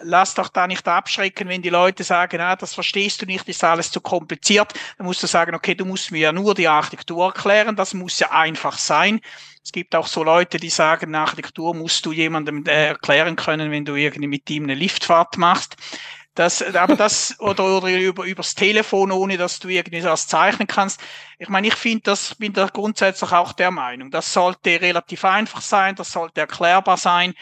lass 0.00 0.34
doch 0.34 0.48
da 0.48 0.66
nicht 0.66 0.88
abschrecken, 0.88 1.48
wenn 1.48 1.62
die 1.62 1.68
Leute 1.68 2.02
sagen, 2.02 2.40
ah, 2.40 2.56
das 2.56 2.74
verstehst 2.74 3.20
du 3.20 3.26
nicht, 3.26 3.46
ist 3.48 3.62
alles 3.62 3.90
zu 3.90 4.00
kompliziert. 4.00 4.72
Dann 4.96 5.06
musst 5.06 5.22
du 5.22 5.26
sagen, 5.26 5.54
okay, 5.54 5.74
du 5.74 5.84
musst 5.84 6.10
mir 6.10 6.20
ja 6.20 6.32
nur 6.32 6.54
die 6.54 6.68
Architektur 6.68 7.26
erklären, 7.26 7.76
das 7.76 7.92
muss 7.92 8.18
ja 8.18 8.30
einfach 8.30 8.78
sein. 8.78 9.20
Es 9.62 9.72
gibt 9.72 9.94
auch 9.94 10.06
so 10.06 10.22
Leute, 10.22 10.58
die 10.58 10.70
sagen, 10.70 11.14
Architektur 11.14 11.74
musst 11.74 12.06
du 12.06 12.12
jemandem 12.12 12.64
äh, 12.66 12.86
erklären 12.86 13.36
können, 13.36 13.70
wenn 13.70 13.84
du 13.84 13.96
irgendwie 13.96 14.28
mit 14.28 14.48
ihm 14.48 14.64
eine 14.64 14.74
Liftfahrt 14.74 15.38
machst. 15.38 15.76
Das, 16.36 16.62
aber 16.62 16.96
das, 16.96 17.40
oder, 17.40 17.64
oder 17.64 17.88
über, 17.88 18.24
übers 18.24 18.54
Telefon, 18.54 19.10
ohne 19.10 19.38
dass 19.38 19.58
du 19.58 19.68
irgendwie 19.68 20.02
das 20.02 20.28
zeichnen 20.28 20.68
kannst. 20.68 21.00
Ich 21.38 21.48
meine, 21.48 21.66
ich 21.68 21.74
finde 21.74 22.02
das, 22.04 22.34
bin 22.34 22.52
da 22.52 22.66
grundsätzlich 22.66 23.32
auch 23.32 23.54
der 23.54 23.70
Meinung. 23.70 24.10
Das 24.10 24.34
sollte 24.34 24.78
relativ 24.82 25.24
einfach 25.24 25.62
sein, 25.62 25.96
das 25.96 26.12
sollte 26.12 26.40
erklärbar 26.42 26.98
sein. 26.98 27.34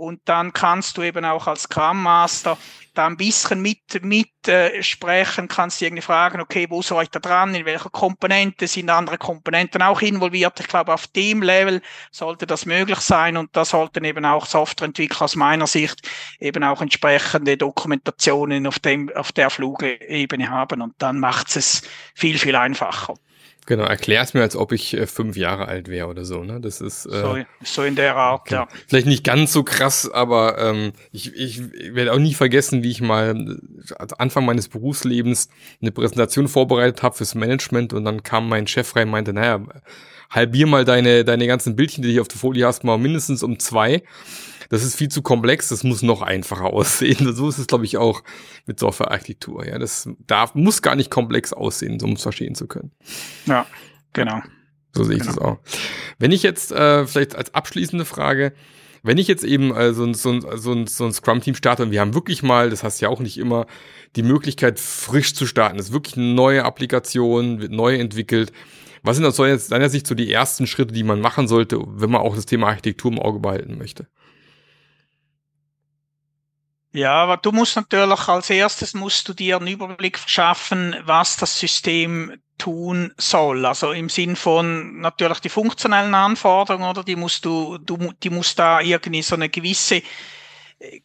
Und 0.00 0.22
dann 0.24 0.54
kannst 0.54 0.96
du 0.96 1.02
eben 1.02 1.26
auch 1.26 1.46
als 1.46 1.64
Scrum 1.64 2.02
Master 2.02 2.56
da 2.94 3.06
ein 3.06 3.18
bisschen 3.18 3.60
mit, 3.60 4.02
mit 4.02 4.48
äh, 4.48 4.82
sprechen, 4.82 5.46
kannst 5.46 5.80
du 5.80 5.84
irgendwie 5.84 6.00
fragen, 6.00 6.40
okay, 6.40 6.66
wo 6.70 6.80
soll 6.80 7.02
ich 7.02 7.10
da 7.10 7.18
dran, 7.18 7.54
in 7.54 7.66
welcher 7.66 7.90
Komponente 7.90 8.66
sind 8.66 8.88
andere 8.88 9.18
Komponenten 9.18 9.82
auch 9.82 10.00
involviert. 10.00 10.58
Ich 10.58 10.68
glaube, 10.68 10.94
auf 10.94 11.06
dem 11.08 11.42
Level 11.42 11.82
sollte 12.10 12.46
das 12.46 12.64
möglich 12.64 13.00
sein 13.00 13.36
und 13.36 13.54
da 13.54 13.66
sollten 13.66 14.04
eben 14.04 14.24
auch 14.24 14.46
Softwareentwickler 14.46 15.26
aus 15.26 15.36
meiner 15.36 15.66
Sicht 15.66 16.08
eben 16.38 16.64
auch 16.64 16.80
entsprechende 16.80 17.58
Dokumentationen 17.58 18.66
auf 18.66 18.78
dem, 18.78 19.14
auf 19.14 19.32
der 19.32 19.50
Flugebene 19.50 20.48
haben 20.48 20.80
und 20.80 20.94
dann 20.96 21.20
macht 21.20 21.54
es 21.54 21.82
viel, 22.14 22.38
viel 22.38 22.56
einfacher. 22.56 23.16
Genau, 23.66 23.84
erklär's 23.84 24.34
mir, 24.34 24.42
als 24.42 24.56
ob 24.56 24.72
ich 24.72 24.94
äh, 24.94 25.06
fünf 25.06 25.36
Jahre 25.36 25.68
alt 25.68 25.88
wäre 25.88 26.08
oder 26.08 26.24
so, 26.24 26.42
ne? 26.42 26.60
Das 26.60 26.80
ist 26.80 27.06
äh, 27.06 27.20
so, 27.20 27.38
so 27.62 27.82
in 27.84 27.94
der 27.94 28.16
Art, 28.16 28.40
okay. 28.42 28.54
ja. 28.54 28.68
Vielleicht 28.88 29.06
nicht 29.06 29.22
ganz 29.22 29.52
so 29.52 29.62
krass, 29.62 30.10
aber 30.10 30.58
ähm, 30.58 30.92
ich, 31.12 31.34
ich 31.34 31.60
werde 31.94 32.12
auch 32.12 32.18
nie 32.18 32.34
vergessen, 32.34 32.82
wie 32.82 32.90
ich 32.90 33.00
mal 33.00 33.36
äh, 33.36 34.06
Anfang 34.18 34.44
meines 34.44 34.68
Berufslebens 34.68 35.48
eine 35.80 35.92
Präsentation 35.92 36.48
vorbereitet 36.48 37.02
habe 37.02 37.16
fürs 37.16 37.34
Management 37.34 37.92
und 37.92 38.04
dann 38.04 38.22
kam 38.22 38.48
mein 38.48 38.66
Chef 38.66 38.96
rein 38.96 39.08
und 39.08 39.12
meinte, 39.12 39.32
naja, 39.32 39.60
halbier 40.30 40.66
mal 40.66 40.84
deine, 40.84 41.24
deine 41.24 41.46
ganzen 41.46 41.76
Bildchen, 41.76 42.02
die 42.02 42.14
du 42.14 42.20
auf 42.20 42.28
der 42.28 42.38
Folie 42.38 42.66
hast, 42.66 42.84
mal 42.84 42.98
mindestens 42.98 43.42
um 43.42 43.58
zwei 43.58 44.02
das 44.70 44.84
ist 44.84 44.96
viel 44.96 45.08
zu 45.08 45.20
komplex, 45.20 45.68
das 45.68 45.84
muss 45.84 46.00
noch 46.00 46.22
einfacher 46.22 46.64
aussehen. 46.72 47.34
So 47.34 47.48
ist 47.48 47.58
es, 47.58 47.66
glaube 47.66 47.84
ich, 47.84 47.98
auch 47.98 48.22
mit 48.66 48.80
Softwarearchitektur. 48.80 49.66
Ja, 49.66 49.78
das 49.78 50.08
darf, 50.26 50.54
muss 50.54 50.80
gar 50.80 50.96
nicht 50.96 51.10
komplex 51.10 51.52
aussehen, 51.52 52.00
um 52.02 52.12
es 52.12 52.22
verstehen 52.22 52.54
zu 52.54 52.66
können. 52.66 52.92
Ja, 53.46 53.66
genau. 54.14 54.40
So 54.92 55.04
sehe 55.04 55.16
ich 55.16 55.22
genau. 55.22 55.34
das 55.34 55.44
auch. 55.44 55.58
Wenn 56.18 56.32
ich 56.32 56.42
jetzt 56.42 56.72
äh, 56.72 57.06
vielleicht 57.06 57.36
als 57.36 57.54
abschließende 57.54 58.04
Frage, 58.04 58.52
wenn 59.02 59.18
ich 59.18 59.28
jetzt 59.28 59.44
eben 59.44 59.74
äh, 59.74 59.92
so, 59.92 60.12
so, 60.12 60.40
so, 60.56 60.86
so 60.86 61.04
ein 61.04 61.12
Scrum-Team 61.12 61.54
starte 61.54 61.82
und 61.82 61.90
wir 61.90 62.00
haben 62.00 62.14
wirklich 62.14 62.42
mal, 62.42 62.70
das 62.70 62.82
heißt 62.84 63.00
ja 63.00 63.08
auch 63.08 63.20
nicht 63.20 63.38
immer, 63.38 63.66
die 64.16 64.22
Möglichkeit 64.22 64.78
frisch 64.78 65.34
zu 65.34 65.46
starten. 65.46 65.78
Das 65.78 65.86
ist 65.86 65.92
wirklich 65.92 66.16
eine 66.16 66.34
neue 66.34 66.64
Applikation, 66.64 67.60
wird 67.60 67.72
neu 67.72 67.96
entwickelt. 67.96 68.52
Was 69.02 69.16
sind 69.16 69.24
aus 69.24 69.36
deiner 69.36 69.88
Sicht 69.88 70.06
so 70.06 70.14
die 70.14 70.30
ersten 70.30 70.66
Schritte, 70.66 70.92
die 70.92 71.04
man 71.04 71.20
machen 71.20 71.48
sollte, 71.48 71.80
wenn 71.86 72.10
man 72.10 72.20
auch 72.20 72.36
das 72.36 72.46
Thema 72.46 72.68
Architektur 72.68 73.10
im 73.10 73.18
Auge 73.18 73.40
behalten 73.40 73.78
möchte? 73.78 74.06
Ja, 76.92 77.22
aber 77.22 77.36
du 77.36 77.52
musst 77.52 77.76
natürlich 77.76 78.28
als 78.28 78.50
erstes 78.50 78.94
musst 78.94 79.28
du 79.28 79.32
dir 79.32 79.56
einen 79.56 79.68
Überblick 79.68 80.18
verschaffen, 80.18 80.96
was 81.04 81.36
das 81.36 81.58
System 81.58 82.40
tun 82.58 83.12
soll. 83.16 83.64
Also 83.64 83.92
im 83.92 84.08
Sinn 84.08 84.34
von 84.34 85.00
natürlich 85.00 85.38
die 85.40 85.48
funktionellen 85.48 86.14
Anforderungen, 86.14 86.88
oder 86.88 87.04
die 87.04 87.16
musst 87.16 87.44
du, 87.44 87.78
du 87.78 88.12
die 88.22 88.30
musst 88.30 88.58
da 88.58 88.80
irgendwie 88.80 89.22
so 89.22 89.36
eine 89.36 89.48
gewisse 89.48 90.02
äh, 90.80 91.00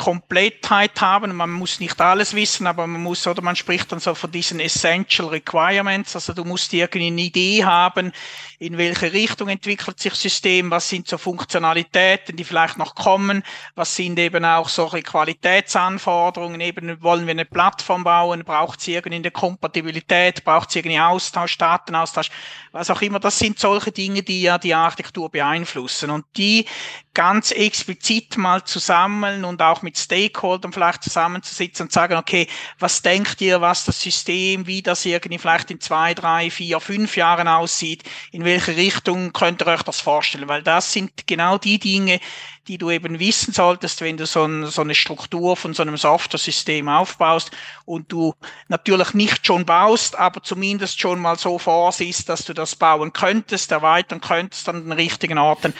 Komplettheit 0.00 0.98
haben. 1.02 1.36
Man 1.36 1.50
muss 1.50 1.78
nicht 1.78 2.00
alles 2.00 2.32
wissen, 2.32 2.66
aber 2.66 2.86
man 2.86 3.02
muss, 3.02 3.26
oder 3.26 3.42
man 3.42 3.54
spricht 3.54 3.92
dann 3.92 4.00
so 4.00 4.14
von 4.14 4.32
diesen 4.32 4.58
Essential 4.58 5.28
Requirements. 5.28 6.14
Also 6.14 6.32
du 6.32 6.42
musst 6.42 6.72
irgendwie 6.72 7.08
eine 7.08 7.20
Idee 7.20 7.66
haben, 7.66 8.10
in 8.58 8.78
welche 8.78 9.12
Richtung 9.12 9.48
entwickelt 9.48 10.00
sich 10.00 10.12
das 10.12 10.22
System, 10.22 10.70
was 10.70 10.88
sind 10.88 11.06
so 11.06 11.18
Funktionalitäten, 11.18 12.34
die 12.34 12.44
vielleicht 12.44 12.78
noch 12.78 12.94
kommen, 12.94 13.42
was 13.74 13.94
sind 13.94 14.18
eben 14.18 14.42
auch 14.42 14.70
solche 14.70 15.02
Qualitätsanforderungen, 15.02 16.62
eben 16.62 17.02
wollen 17.02 17.26
wir 17.26 17.32
eine 17.32 17.44
Plattform 17.44 18.02
bauen, 18.02 18.42
braucht 18.42 18.80
es 18.80 18.88
irgendeine 18.88 19.30
Kompatibilität, 19.30 20.44
braucht 20.44 20.70
es 20.70 20.76
irgendeinen 20.76 21.10
Austausch, 21.10 21.58
Datenaustausch, 21.58 22.30
was 22.72 22.88
auch 22.88 23.02
immer. 23.02 23.20
Das 23.20 23.38
sind 23.38 23.58
solche 23.58 23.92
Dinge, 23.92 24.22
die 24.22 24.40
ja 24.40 24.56
die 24.56 24.74
Architektur 24.74 25.30
beeinflussen 25.30 26.08
und 26.08 26.24
die 26.38 26.64
ganz 27.12 27.50
explizit 27.50 28.36
mal 28.36 28.64
zu 28.64 28.78
sammeln 28.78 29.44
und 29.44 29.60
auch 29.62 29.82
mit 29.82 29.98
Stakeholdern 29.98 30.72
vielleicht 30.72 31.02
zusammenzusitzen 31.02 31.86
und 31.86 31.92
sagen, 31.92 32.16
okay, 32.16 32.46
was 32.78 33.02
denkt 33.02 33.40
ihr, 33.40 33.60
was 33.60 33.84
das 33.84 34.00
System, 34.00 34.66
wie 34.66 34.80
das 34.80 35.04
irgendwie 35.04 35.38
vielleicht 35.38 35.70
in 35.70 35.80
zwei, 35.80 36.14
drei, 36.14 36.50
vier, 36.50 36.78
fünf 36.78 37.16
Jahren 37.16 37.48
aussieht, 37.48 38.04
in 38.30 38.44
welche 38.44 38.76
Richtung 38.76 39.32
könnt 39.32 39.62
ihr 39.62 39.66
euch 39.66 39.82
das 39.82 40.00
vorstellen? 40.00 40.48
Weil 40.48 40.62
das 40.62 40.92
sind 40.92 41.26
genau 41.26 41.58
die 41.58 41.78
Dinge, 41.78 42.20
die 42.68 42.78
du 42.78 42.90
eben 42.90 43.18
wissen 43.18 43.52
solltest, 43.52 44.00
wenn 44.00 44.16
du 44.16 44.26
so, 44.26 44.44
ein, 44.44 44.66
so 44.66 44.82
eine 44.82 44.94
Struktur 44.94 45.56
von 45.56 45.74
so 45.74 45.82
einem 45.82 45.96
Software-System 45.96 46.88
aufbaust 46.88 47.50
und 47.84 48.12
du 48.12 48.34
natürlich 48.68 49.12
nicht 49.14 49.44
schon 49.44 49.64
baust, 49.64 50.16
aber 50.16 50.42
zumindest 50.42 51.00
schon 51.00 51.18
mal 51.20 51.36
so 51.36 51.58
vorsiehst, 51.58 52.28
dass 52.28 52.44
du 52.44 52.52
das 52.52 52.76
bauen 52.76 53.12
könntest, 53.12 53.72
erweitern 53.72 54.20
könntest 54.20 54.68
an 54.68 54.84
den 54.84 54.92
richtigen 54.92 55.38
Orten. 55.38 55.74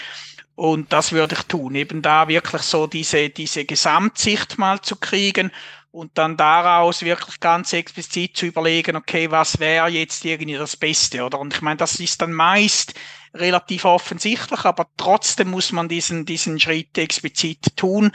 Und 0.61 0.92
das 0.92 1.12
würde 1.12 1.37
ich 1.37 1.44
tun, 1.44 1.75
eben 1.75 2.03
da 2.03 2.29
wirklich 2.29 2.61
so 2.61 2.87
diese, 2.87 3.31
diese 3.31 3.64
Gesamtsicht 3.64 4.59
mal 4.59 4.83
zu 4.83 4.96
kriegen 4.96 5.53
und 5.90 6.18
dann 6.18 6.37
daraus 6.37 7.01
wirklich 7.01 7.40
ganz 7.40 7.73
explizit 7.73 8.37
zu 8.37 8.44
überlegen, 8.44 8.94
okay, 8.94 9.31
was 9.31 9.59
wäre 9.59 9.88
jetzt 9.88 10.23
irgendwie 10.23 10.59
das 10.59 10.77
Beste, 10.77 11.25
oder? 11.25 11.38
Und 11.38 11.55
ich 11.55 11.62
meine, 11.62 11.79
das 11.79 11.99
ist 11.99 12.20
dann 12.20 12.35
meist 12.35 12.92
relativ 13.34 13.84
offensichtlich, 13.84 14.64
aber 14.64 14.86
trotzdem 14.96 15.50
muss 15.50 15.72
man 15.72 15.88
diesen, 15.88 16.26
diesen 16.26 16.58
Schritt 16.58 16.98
explizit 16.98 17.76
tun. 17.76 18.10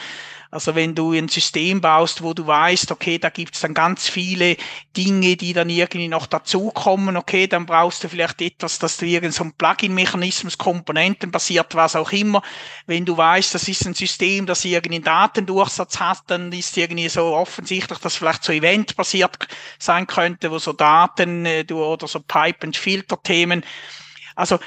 Also 0.52 0.76
wenn 0.76 0.96
du 0.96 1.12
ein 1.12 1.28
System 1.28 1.82
baust, 1.82 2.22
wo 2.22 2.34
du 2.34 2.48
weißt, 2.48 2.92
okay, 2.92 3.18
da 3.18 3.30
gibt 3.30 3.56
es 3.56 3.62
dann 3.62 3.74
ganz 3.74 4.08
viele 4.08 4.56
Dinge, 4.96 5.36
die 5.36 5.52
dann 5.54 5.70
irgendwie 5.70 6.08
noch 6.08 6.28
dazukommen, 6.28 7.18
okay, 7.18 7.48
dann 7.48 7.66
brauchst 7.66 8.04
du 8.04 8.10
vielleicht 8.10 8.42
etwas, 8.42 8.80
dass 8.80 8.98
du 8.98 9.06
irgendein 9.06 9.32
so 9.32 9.52
Plugin-Mechanismus, 9.58 10.58
Komponenten 10.58 11.32
basiert, 11.32 11.76
was 11.76 11.96
auch 11.96 12.12
immer. 12.12 12.42
Wenn 12.86 13.06
du 13.06 13.18
weißt, 13.18 13.54
das 13.54 13.68
ist 13.68 13.86
ein 13.86 13.96
System, 13.96 14.46
das 14.46 14.64
irgendeinen 14.64 15.04
Datendurchsatz 15.04 16.00
hat, 16.00 16.24
dann 16.28 16.52
ist 16.54 16.78
irgendwie 16.78 17.10
so 17.10 17.34
offensichtlich, 17.34 18.00
dass 18.00 18.16
vielleicht 18.16 18.44
so 18.44 18.54
Event-basiert 18.54 19.48
sein 19.78 20.08
könnte, 20.08 20.52
wo 20.52 20.60
so 20.60 20.72
Daten 20.72 21.46
äh, 21.46 21.66
oder 21.72 22.08
so 22.08 22.22
Pipe-and-Filter-Themen 22.22 23.64
also 24.36 24.60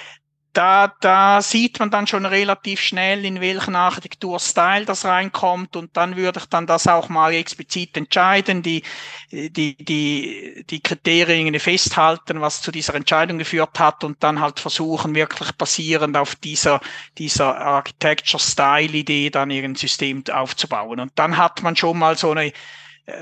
da, 0.53 0.93
da 1.01 1.43
sieht 1.43 1.79
man 1.79 1.91
dann 1.91 2.07
schon 2.07 2.27
relativ 2.27 2.81
schnell, 2.81 3.25
in 3.25 3.41
welchen 3.41 3.77
Architekturstyle 3.77 4.85
das 4.85 5.05
reinkommt 5.05 5.77
und 5.77 5.97
dann 5.97 6.17
würde 6.17 6.41
ich 6.41 6.47
dann 6.47 6.67
das 6.67 6.87
auch 6.87 7.09
mal 7.09 7.33
explizit 7.35 7.97
entscheiden, 7.97 8.63
die, 8.63 8.83
die, 9.31 9.77
die, 9.77 10.65
die 10.69 10.81
Kriterien 10.81 11.59
festhalten, 11.61 12.41
was 12.41 12.63
zu 12.63 12.73
dieser 12.73 12.95
Entscheidung 12.95 13.39
geführt 13.39 13.79
hat 13.79 14.05
und 14.05 14.23
dann 14.23 14.41
halt 14.41 14.59
versuchen, 14.59 15.15
wirklich 15.15 15.53
basierend 15.53 16.17
auf 16.17 16.35
dieser, 16.35 16.81
dieser 17.19 17.57
Architecture-Style-Idee 17.59 19.31
dann 19.31 19.51
irgendein 19.51 19.77
System 19.77 20.25
aufzubauen. 20.33 21.01
Und 21.01 21.13
dann 21.15 21.37
hat 21.37 21.63
man 21.63 21.77
schon 21.77 21.99
mal 21.99 22.17
so 22.17 22.31
eine 22.31 22.53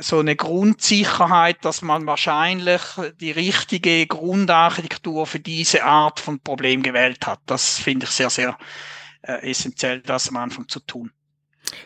so 0.00 0.18
eine 0.18 0.36
Grundsicherheit, 0.36 1.64
dass 1.64 1.82
man 1.82 2.06
wahrscheinlich 2.06 2.82
die 3.20 3.30
richtige 3.30 4.06
Grundarchitektur 4.06 5.26
für 5.26 5.40
diese 5.40 5.84
Art 5.84 6.20
von 6.20 6.40
Problem 6.40 6.82
gewählt 6.82 7.26
hat. 7.26 7.40
Das 7.46 7.78
finde 7.78 8.06
ich 8.06 8.10
sehr, 8.10 8.30
sehr 8.30 8.58
äh, 9.22 9.50
essentiell, 9.50 10.00
das 10.00 10.28
am 10.28 10.36
Anfang 10.36 10.68
zu 10.68 10.80
tun. 10.80 11.10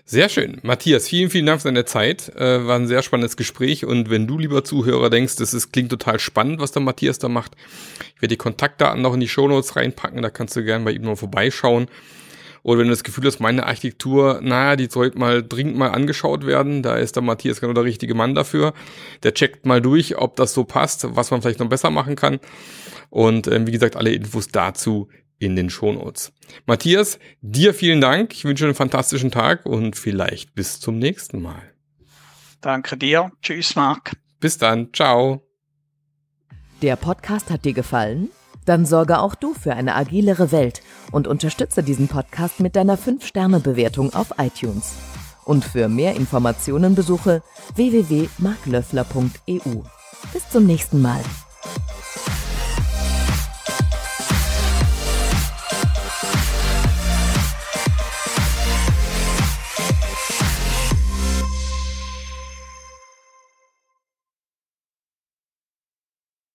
Sehr 0.04 0.28
schön. 0.28 0.58
Matthias, 0.62 1.08
vielen, 1.08 1.30
vielen 1.30 1.46
Dank 1.46 1.62
für 1.62 1.68
deine 1.68 1.84
Zeit. 1.84 2.34
Äh, 2.36 2.66
war 2.66 2.76
ein 2.76 2.86
sehr 2.86 3.02
spannendes 3.02 3.36
Gespräch. 3.36 3.84
Und 3.84 4.10
wenn 4.10 4.26
du, 4.26 4.38
lieber 4.38 4.64
Zuhörer, 4.64 5.08
denkst, 5.08 5.36
das 5.36 5.54
ist, 5.54 5.72
klingt 5.72 5.90
total 5.90 6.18
spannend, 6.18 6.60
was 6.60 6.72
der 6.72 6.82
Matthias 6.82 7.18
da 7.18 7.28
macht, 7.28 7.56
ich 8.14 8.22
werde 8.22 8.34
die 8.34 8.36
Kontaktdaten 8.36 9.00
noch 9.02 9.14
in 9.14 9.20
die 9.20 9.28
Shownotes 9.28 9.76
reinpacken. 9.76 10.20
Da 10.22 10.30
kannst 10.30 10.56
du 10.56 10.64
gerne 10.64 10.84
bei 10.84 10.92
ihm 10.92 11.04
mal 11.04 11.16
vorbeischauen. 11.16 11.88
Oder 12.62 12.80
wenn 12.80 12.86
du 12.86 12.92
das 12.92 13.04
Gefühl 13.04 13.24
hast, 13.26 13.40
meine 13.40 13.66
Architektur, 13.66 14.40
naja, 14.42 14.76
die 14.76 14.86
sollte 14.86 15.18
mal 15.18 15.42
dringend 15.42 15.76
mal 15.76 15.90
angeschaut 15.90 16.46
werden, 16.46 16.82
da 16.82 16.96
ist 16.96 17.16
der 17.16 17.22
Matthias 17.22 17.60
genau 17.60 17.72
der 17.72 17.84
richtige 17.84 18.14
Mann 18.14 18.34
dafür. 18.34 18.74
Der 19.22 19.34
checkt 19.34 19.66
mal 19.66 19.80
durch, 19.80 20.18
ob 20.18 20.36
das 20.36 20.52
so 20.52 20.64
passt, 20.64 21.06
was 21.16 21.30
man 21.30 21.42
vielleicht 21.42 21.60
noch 21.60 21.68
besser 21.68 21.90
machen 21.90 22.16
kann. 22.16 22.38
Und 23.08 23.46
äh, 23.46 23.66
wie 23.66 23.72
gesagt, 23.72 23.96
alle 23.96 24.12
Infos 24.12 24.48
dazu 24.48 25.08
in 25.38 25.56
den 25.56 25.70
Shownotes. 25.70 26.32
Matthias, 26.66 27.18
dir 27.40 27.74
vielen 27.74 28.00
Dank. 28.00 28.32
Ich 28.34 28.44
wünsche 28.44 28.66
einen 28.66 28.74
fantastischen 28.74 29.30
Tag 29.30 29.66
und 29.66 29.96
vielleicht 29.96 30.54
bis 30.54 30.80
zum 30.80 30.98
nächsten 30.98 31.40
Mal. 31.40 31.62
Danke 32.60 32.96
dir. 32.96 33.32
Tschüss, 33.42 33.74
Marc. 33.74 34.12
Bis 34.38 34.58
dann. 34.58 34.92
Ciao. 34.92 35.46
Der 36.82 36.96
Podcast 36.96 37.50
hat 37.50 37.64
dir 37.64 37.72
gefallen? 37.72 38.30
Dann 38.70 38.86
sorge 38.86 39.18
auch 39.18 39.34
du 39.34 39.52
für 39.52 39.74
eine 39.74 39.96
agilere 39.96 40.52
Welt 40.52 40.80
und 41.10 41.26
unterstütze 41.26 41.82
diesen 41.82 42.06
Podcast 42.06 42.60
mit 42.60 42.76
deiner 42.76 42.96
5-Sterne-Bewertung 42.96 44.14
auf 44.14 44.34
iTunes. 44.38 44.92
Und 45.44 45.64
für 45.64 45.88
mehr 45.88 46.14
Informationen 46.14 46.94
besuche 46.94 47.42
www.marklöffler.eu. 47.74 49.82
Bis 50.32 50.48
zum 50.50 50.66
nächsten 50.66 51.02
Mal. 51.02 51.20